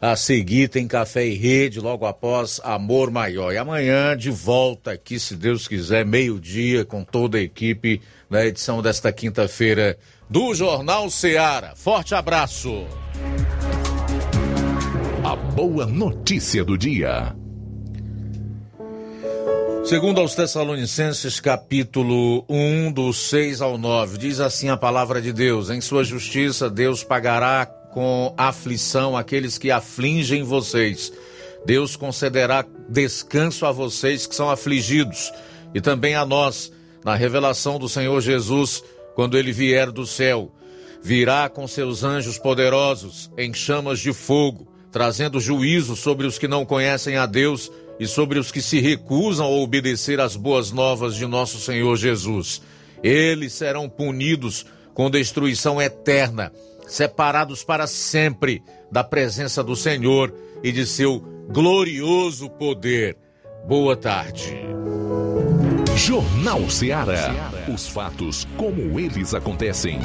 [0.00, 3.52] A seguir tem Café e Rede, logo após Amor Maior.
[3.52, 8.82] E amanhã de volta aqui, se Deus quiser, meio-dia, com toda a equipe na edição
[8.82, 9.98] desta quinta-feira
[10.28, 11.72] do Jornal Seara.
[11.74, 12.86] Forte abraço.
[15.24, 17.34] A boa notícia do dia.
[19.86, 25.70] Segundo aos Tessalonicenses, capítulo 1, do 6 ao 9, diz assim a palavra de Deus:
[25.70, 27.64] Em sua justiça, Deus pagará
[27.96, 31.10] com aflição aqueles que afligem vocês.
[31.64, 35.32] Deus concederá descanso a vocês que são afligidos
[35.74, 36.70] e também a nós
[37.02, 40.52] na revelação do Senhor Jesus, quando ele vier do céu.
[41.02, 46.66] Virá com seus anjos poderosos em chamas de fogo, trazendo juízo sobre os que não
[46.66, 51.24] conhecem a Deus e sobre os que se recusam a obedecer às boas novas de
[51.24, 52.60] nosso Senhor Jesus.
[53.02, 56.52] Eles serão punidos com destruição eterna,
[56.86, 60.32] separados para sempre da presença do Senhor
[60.62, 63.16] e de seu glorioso poder.
[63.66, 64.56] Boa tarde.
[65.96, 67.50] Jornal Ceará.
[67.72, 69.98] Os fatos como eles acontecem.